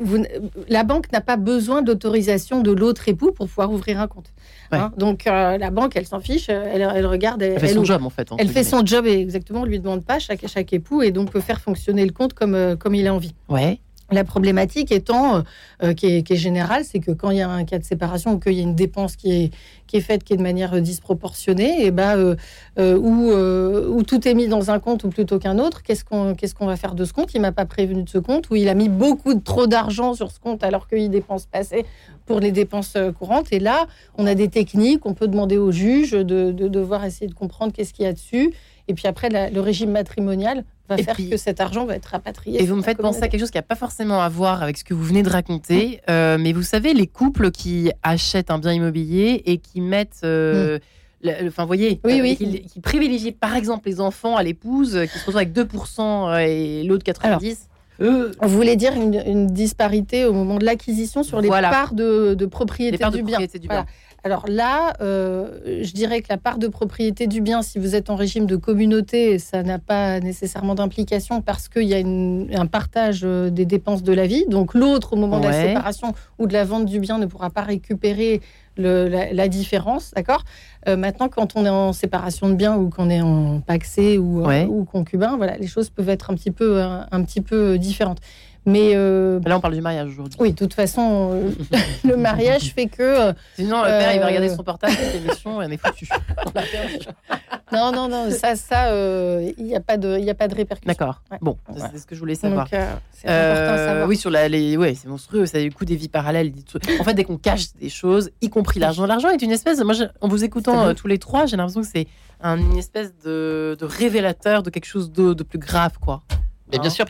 [0.00, 0.24] vous,
[0.68, 4.32] la banque n'a pas besoin d'autorisation de l'autre époux pour pouvoir ouvrir un compte.
[4.72, 4.92] Hein.
[4.96, 8.28] Donc la banque, elle s'en fiche, elle, regarde, elle, fait son job en fait.
[8.38, 11.40] Elle fait son job exactement, on lui demande pas chaque chaque époux et donc peut
[11.40, 13.34] faire fonctionner le compte comme comme il a envie.
[13.48, 13.80] Ouais.
[14.10, 15.42] La problématique étant, euh,
[15.82, 18.38] euh, qui, est, générale, c'est que quand il y a un cas de séparation ou
[18.38, 19.52] qu'il y a une dépense qui
[19.90, 22.36] est, faite qui est de manière disproportionnée, et eh ben,
[22.78, 26.76] euh, ou, tout est mis dans un compte ou plutôt qu'un autre, qu'est-ce qu'on va
[26.76, 27.34] faire de ce compte?
[27.34, 30.14] Il m'a pas prévenu de ce compte, ou il a mis beaucoup de, trop d'argent
[30.14, 31.84] sur ce compte alors qu'il dépense pas assez
[32.24, 33.52] pour les dépenses courantes.
[33.52, 33.86] Et là,
[34.16, 37.74] on a des techniques, on peut demander au juge de, de devoir essayer de comprendre
[37.74, 38.54] qu'est-ce qu'il y a dessus.
[38.88, 42.62] Et puis après, le régime matrimonial va faire que cet argent va être rapatrié.
[42.62, 44.78] Et vous me faites penser à quelque chose qui n'a pas forcément à voir avec
[44.78, 46.00] ce que vous venez de raconter.
[46.08, 50.20] Euh, mais vous savez, les couples qui achètent un bien immobilier et qui mettent...
[50.24, 50.78] Euh,
[51.46, 52.36] enfin, vous voyez, oui, oui.
[52.66, 56.84] Qui, privilégient par exemple les enfants à l'épouse, euh, qui se retrouvent avec 2% et
[56.84, 57.56] l'autre 90%.
[58.00, 63.10] vous voulez dire une, disparité au moment de l'acquisition sur les parts de, propriété, parts
[63.10, 63.38] du, de bien.
[63.38, 63.84] du bien.
[64.24, 68.10] Alors là, euh, je dirais que la part de propriété du bien, si vous êtes
[68.10, 73.20] en régime de communauté, ça n'a pas nécessairement d'implication parce qu'il y a un partage
[73.24, 74.44] euh, des dépenses de la vie.
[74.48, 77.50] Donc l'autre, au moment de la séparation ou de la vente du bien, ne pourra
[77.50, 78.40] pas récupérer
[78.76, 80.44] la, différence, d'accord?
[80.88, 84.44] Euh, Maintenant, quand on est en séparation de biens ou qu'on est en paxé ou,
[84.44, 88.18] ou concubin, voilà, les choses peuvent être un petit peu, un petit peu différentes.
[88.66, 90.36] Mais euh, là, on parle du mariage aujourd'hui.
[90.38, 91.50] Oui, de toute façon, euh,
[92.04, 93.02] le mariage fait que.
[93.02, 96.06] Euh, Sinon, le père, il va regarder son portable, cette émission, et on est foutu.
[97.72, 100.88] non, non, non, ça, ça, il n'y a pas de, il a pas de répercussions.
[100.88, 101.22] D'accord.
[101.40, 102.68] Bon, c'est ce que je voulais savoir.
[102.68, 104.08] c'est important à savoir.
[104.08, 105.46] Oui, sur la, les, ouais, c'est monstrueux.
[105.46, 106.52] Ça a du coup des vies parallèles.
[107.00, 109.80] En fait, dès qu'on cache des choses, y compris l'argent, l'argent est une espèce.
[109.80, 112.06] Moi, en vous écoutant tous les trois, j'ai l'impression que c'est
[112.42, 116.22] une espèce de, de, révélateur de quelque chose de, de plus grave, quoi.
[116.70, 117.06] Mais bien sûr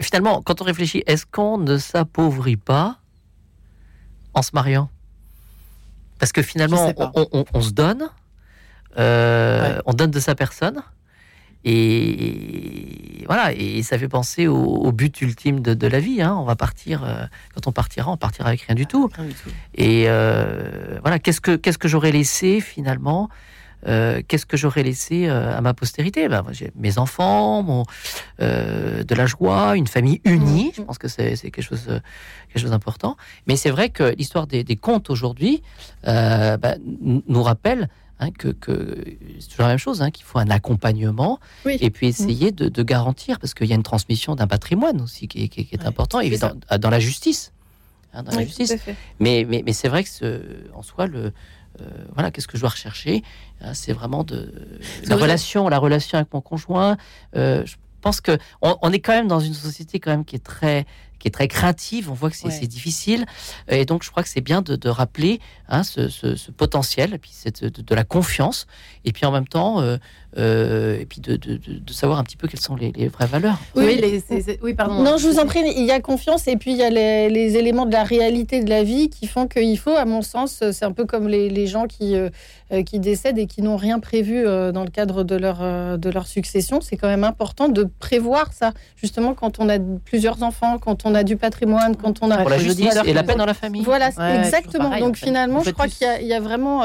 [0.00, 2.98] finalement, quand on réfléchit, est-ce qu'on ne s'appauvrit pas
[4.34, 4.90] en se mariant?
[6.18, 6.92] Parce que finalement,
[7.54, 8.08] on, se donne,
[8.98, 10.82] euh, on donne de sa personne,
[11.64, 16.22] et voilà, et ça fait penser au, but ultime de, la vie.
[16.22, 16.36] Hein.
[16.38, 17.24] On va partir, euh,
[17.54, 19.10] quand on partira, on partira avec rien du tout.
[19.74, 23.28] Et euh, voilà, qu'est-ce que qu'est-ce que j'aurais laissé finalement?
[23.86, 26.28] Euh, qu'est-ce que j'aurais laissé euh, à ma postérité?
[26.28, 26.44] Ben,
[26.76, 27.84] Mes enfants, mon,
[28.40, 30.72] euh, de la joie, une famille unie.
[30.76, 31.84] Je pense que c'est quelque chose,
[32.48, 33.16] quelque chose d'important.
[33.46, 35.62] Mais c'est vrai que l'histoire des, contes aujourd'hui
[36.04, 37.88] ben, nous rappelle
[38.20, 38.54] hein, que,
[39.38, 43.38] c'est toujours la même chose, hein, qu'il faut un accompagnement et puis essayer de, garantir,
[43.38, 46.90] parce qu'il y a une transmission d'un patrimoine aussi qui, est important, et dans, dans,
[46.90, 47.52] la justice.
[48.12, 48.74] Hein, dans la justice.
[49.20, 50.42] Mais, mais, mais c'est vrai que ce,
[50.74, 51.32] en soi, le,
[51.80, 53.22] euh, voilà, qu'est-ce que je dois rechercher?
[53.62, 54.52] Euh, C'est vraiment de
[55.06, 56.96] la relation, la relation avec mon conjoint.
[57.36, 60.44] Euh, je pense que on, est quand même dans une société quand même qui est
[60.44, 60.86] très
[61.18, 62.10] qui est très créative.
[62.10, 63.26] On voit que c'est difficile.
[63.66, 67.64] Et donc, je crois que c'est bien de, rappeler hein, ce, potentiel, et puis cette,
[67.64, 68.68] de, la confiance,
[69.04, 69.82] et puis en même temps,
[70.36, 71.38] et puis de,
[71.92, 73.58] savoir un petit peu quelles sont les, vraies valeurs.
[73.74, 74.00] Oui,
[74.62, 75.02] oui, pardon.
[75.02, 77.56] Non, je vous en prie, il y a confiance, et puis il y a les,
[77.56, 80.84] éléments de la réalité de la vie qui font qu'il faut, à mon sens, c'est
[80.84, 82.14] un peu comme les, gens qui,
[82.70, 85.96] euh, qui décèdent et qui n'ont rien prévu euh, dans le cadre de leur, euh,
[85.96, 86.82] de leur succession.
[86.82, 91.14] C'est quand même important de prévoir ça, justement, quand on a plusieurs enfants, quand on
[91.14, 92.36] a du patrimoine, quand on a...
[92.36, 93.82] Pour la justice et la paix dans la famille.
[93.82, 94.98] Voilà, exactement.
[94.98, 96.82] Donc finalement, je crois qu'il y, a vraiment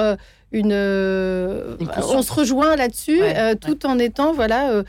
[0.54, 3.22] une, on se rejoint là-dessus,
[3.62, 4.84] tout en étant voilà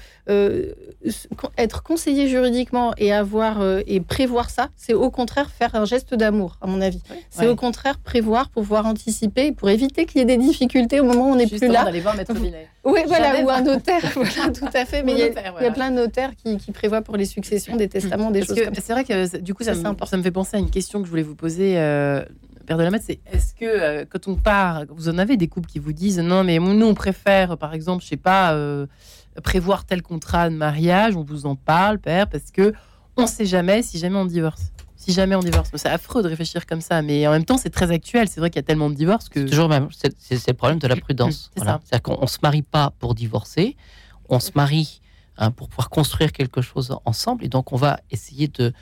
[1.57, 6.59] être conseiller juridiquement et avoir et prévoir ça, c'est au contraire faire un geste d'amour,
[6.61, 7.03] à mon avis.
[7.31, 11.05] c'est au contraire prévoir pour pouvoir anticiper, pour éviter qu'il y ait des difficultés au
[11.05, 11.85] moment où on n'est plus là.
[11.85, 12.33] d'aller voir Maître
[12.85, 15.03] Oui, voilà, ou un notaire, tout à fait.
[15.03, 18.43] Mais il y, a plein de notaires qui, prévoient pour les successions des testaments, des
[18.43, 18.81] choses comme ça.
[18.81, 21.05] C'est vrai que du coup, ça, me, ça me fait penser à une question que
[21.05, 21.79] je voulais vous poser.
[21.79, 22.25] Euh,
[22.65, 25.69] Père de la c'est est-ce que euh, quand on part, vous en avez des couples
[25.69, 28.87] qui vous disent non, mais nous on préfère, par exemple, je sais pas, euh,
[29.43, 32.73] prévoir tel contrat de mariage, on vous en parle, Père, parce que
[33.17, 34.73] on sait jamais si jamais on divorce.
[34.97, 37.71] Si jamais on divorce, c'est affreux de réfléchir comme ça, mais en même temps c'est
[37.71, 38.27] très actuel.
[38.29, 39.89] C'est vrai qu'il y a tellement de divorces que c'est toujours même.
[39.91, 41.51] C'est le problème de la prudence.
[41.57, 43.77] C'est-à-dire qu'on se marie pas pour divorcer,
[44.31, 45.03] on se marie
[45.37, 48.73] hein, pour pouvoir construire quelque chose ensemble, et donc on va essayer de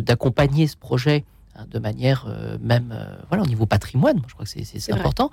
[0.00, 1.24] d'accompagner ce projet
[1.56, 4.20] Hein, de manière euh, même euh, voilà au niveau patrimoine.
[4.26, 5.30] Je crois que c'est important.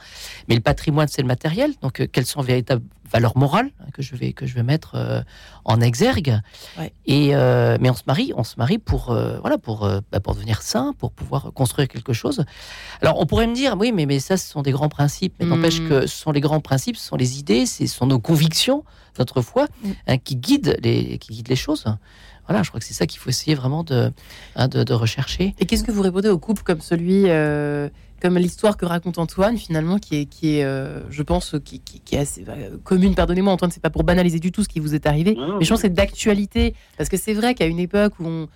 [0.47, 1.73] Mais le patrimoine c'est le matériel.
[1.81, 4.61] Donc euh, quelles sont les véritables valeurs morales hein, que je vais que je vais
[4.61, 5.23] mettre
[5.65, 6.39] en exergue.
[7.05, 10.93] Et mais on se marie on se marie pour voilà pour bah, pour devenir saint
[10.97, 12.45] pour pouvoir construire quelque chose.
[13.01, 15.33] Alors on pourrait me dire oui mais mais ça ce sont des grands principes.
[15.39, 15.89] Mais n'empêche hmm.
[15.89, 18.85] que ce sont les grands principes ce sont les idées ce sont nos convictions
[19.19, 19.91] notre foi hmm.
[20.07, 21.85] hein, qui guident les qui guident les choses
[22.51, 24.11] voilà, je crois que c'est ça qu'il faut essayer vraiment de,
[24.57, 25.55] hein, de, rechercher.
[25.59, 27.87] Et qu'est-ce que vous répondez aux couples comme celui, euh,
[28.21, 31.81] comme l'histoire que raconte Antoine, finalement, qui est, qui est euh, je pense, qui,
[32.11, 33.15] est assez euh, commune.
[33.15, 35.69] Pardonnez-moi, Antoine, c'est pas pour banaliser du tout ce qui vous est arrivé, mais je
[35.69, 36.75] pense que c'est d'actualité.
[36.97, 38.47] Parce que c'est vrai qu'à une époque où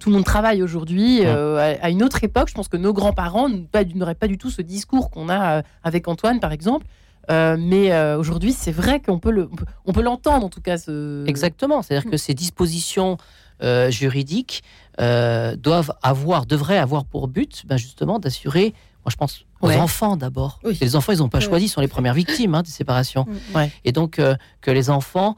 [0.00, 3.48] tout le monde travaille aujourd'hui, à, une autre époque, je pense que nos grands-parents
[3.94, 6.84] n'auraient pas du tout ce discours qu'on a avec Antoine, par exemple.
[7.30, 9.48] Euh, mais euh, aujourd'hui, c'est vrai qu'on peut le,
[9.84, 10.78] on peut l'entendre en tout cas.
[10.78, 11.24] Ce...
[11.26, 11.82] Exactement.
[11.82, 13.16] C'est-à-dire que ces dispositions
[13.62, 14.62] euh, juridiques
[14.98, 18.74] doivent avoir, devraient avoir pour but, ben justement, d'assurer.
[19.04, 20.60] Moi, je pense aux enfants d'abord.
[20.80, 23.26] Les enfants, ils n'ont pas choisi, ils sont les premières victimes hein, des séparations.
[23.28, 24.20] Mm, Et donc
[24.60, 25.36] que les enfants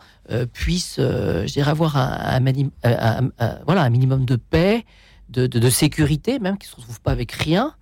[0.52, 2.40] puissent, je dirais, avoir un,
[3.66, 4.84] voilà, un minimum de paix,
[5.28, 7.74] de, de, de sécurité, même qu'ils ne se retrouvent pas avec rien.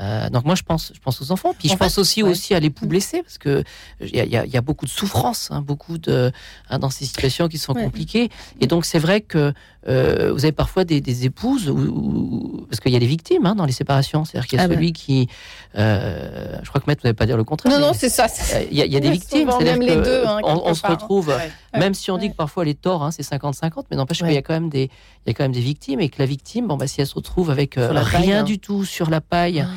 [0.00, 2.60] Euh, donc moi je pense, je pense aux enfants, puis je pense aussi aussi à
[2.60, 3.62] l'époux blessé parce que
[4.00, 6.32] il y, y, a beaucoup de souffrance, hein, beaucoup de
[6.70, 8.30] hein, dans ces situations qui sont compliquées.
[8.60, 9.52] Et donc c'est vrai que
[9.88, 13.54] euh, vous avez parfois des, des épouses ou parce qu'il y a des victimes hein,
[13.54, 15.28] dans les séparations, c'est-à-dire qu'il y a ah celui qui,
[15.76, 17.72] euh, je crois que Maître, vous n'avez pas dire le contraire.
[17.72, 18.26] Non non c'est ça.
[18.70, 21.34] Il y, a, y a des victimes, c'est-à-dire les deux, hein, on, se retrouve,
[21.76, 24.42] même si on dit que parfois les torts c'est 50-50, mais n'empêche qu'il y a
[24.42, 24.90] quand même des
[25.26, 27.06] il y a quand même des victimes et que la victime, bon bah si elle
[27.06, 29.66] se retrouve avec rien du tout sur la paille.
[29.66, 29.70] Ah.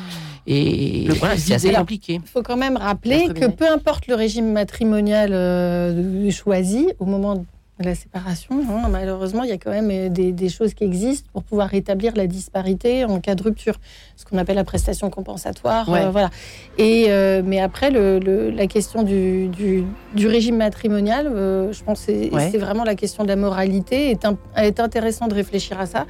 [0.46, 2.20] Et voilà, c'est assez compliqué.
[2.22, 7.44] Il faut quand même rappeler que peu importe le régime matrimonial euh, choisi au moment
[7.78, 11.68] la séparation, hein, malheureusement, il y a quand même des, choses qui existent pour pouvoir
[11.68, 13.74] rétablir la disparité en cas de rupture,
[14.16, 15.92] ce qu'on appelle la prestation compensatoire.
[15.92, 16.30] Euh, voilà.
[16.78, 22.58] Et euh, mais après, le, la question du, du, régime matrimonial, je pense que c'est
[22.58, 24.10] vraiment la question de la moralité.
[24.10, 26.06] Est, est intéressant de réfléchir à ça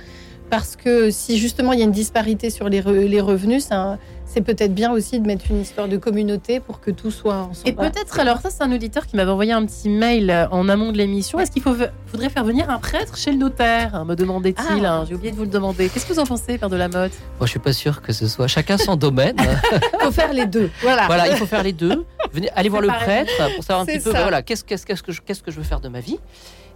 [0.51, 3.99] parce que si justement il y a une disparité sur les, les revenus, ça
[4.37, 7.68] c'est peut-être bien aussi de mettre une histoire de communauté pour que tout soit ensemble.
[7.70, 10.68] Et peut-être, alors ça c'est un auditeur qui m'avait envoyé un petit mail euh, en
[10.68, 11.41] amont de l'émission.
[11.41, 11.74] Est-ce qu'il faut,
[12.07, 14.84] faudrait faire venir un prêtre chez le notaire Me demandait-il.
[14.84, 14.93] Ah.
[14.93, 15.89] Hein, j'ai oublié de vous le demander.
[15.89, 17.12] Qu'est-ce que vous en pensez, Père de la Motte?
[17.39, 19.37] Moi je suis pas sûr que ce soit chacun son domaine.
[19.39, 20.70] il faut faire les deux.
[20.82, 21.07] Voilà.
[21.07, 22.05] Voilà, il faut faire les deux.
[22.30, 25.12] Venez, allez voir le prêtre pour savoir un petit peu voilà, qu'est-ce, qu'est-ce, qu'est-ce, que
[25.12, 26.18] je, qu'est-ce que je veux faire de ma vie.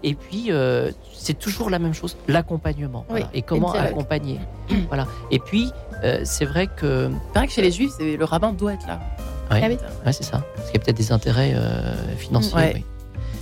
[0.02, 3.04] Et puis, euh, c'est toujours la même chose, l'accompagnement.
[3.34, 4.40] Et comment accompagner.
[4.88, 5.06] voilà.
[5.30, 5.70] Et puis,
[6.04, 7.10] euh, c'est vrai que.
[7.32, 9.00] C'est vrai que chez les juifs, le rabbin doit être là.
[9.50, 10.44] Oui, ah c'est ça.
[10.54, 12.84] Parce qu'il y a peut-être des intérêts euh, financiers.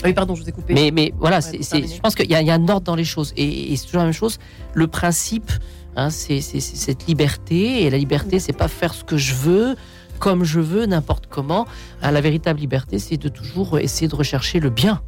[0.02, 0.12] Oui.
[0.14, 0.72] pardon, je vous ai coupé.
[0.72, 3.34] Mais, mais voilà, c'est, je pense qu'il y, a un ordre dans les choses.
[3.36, 4.38] Et, c'est toujours la même chose.
[4.72, 5.52] Le principe,
[5.96, 7.82] hein, c'est, cette liberté.
[7.82, 9.76] Et la liberté, c'est pas faire ce que je veux,
[10.18, 11.66] comme je veux, n'importe comment.
[12.00, 15.02] Hein, la véritable liberté, c'est de toujours essayer de rechercher le bien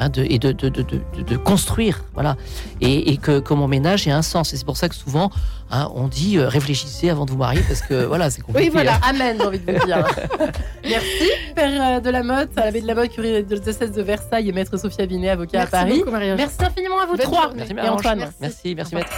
[0.00, 2.36] Hein, de, et de, de, de, construire, voilà,
[2.80, 4.54] et, et, que, que mon ménage ait un sens.
[4.54, 5.32] Et c'est pour ça que souvent,
[5.72, 8.68] hein, on dit euh, réfléchissez avant de vous marier, parce que voilà, c'est compliqué.
[8.68, 9.10] Oui, voilà, hein.
[9.10, 10.06] amen, j'ai envie de vous dire.
[10.84, 14.02] Merci, Père euh, de la Motte, à l'abbé de la Motte, curé de diocèse de
[14.02, 16.04] Versailles et Maître Sophia Binet, avocat à Paris.
[16.36, 17.50] merci infiniment à vous trois.
[17.56, 18.20] Merci, et Antoine.
[18.20, 19.10] Merci, merci, merci Maître.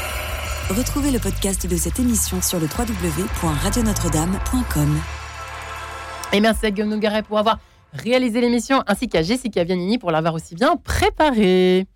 [0.71, 4.99] Retrouvez le podcast de cette émission sur le www.radionotre-dame.com.
[6.33, 7.59] Et merci à Guillaume Nougaret pour avoir
[7.93, 11.87] réaliser l'émission, ainsi qu'à Jessica Vianini pour l'avoir aussi bien préparée.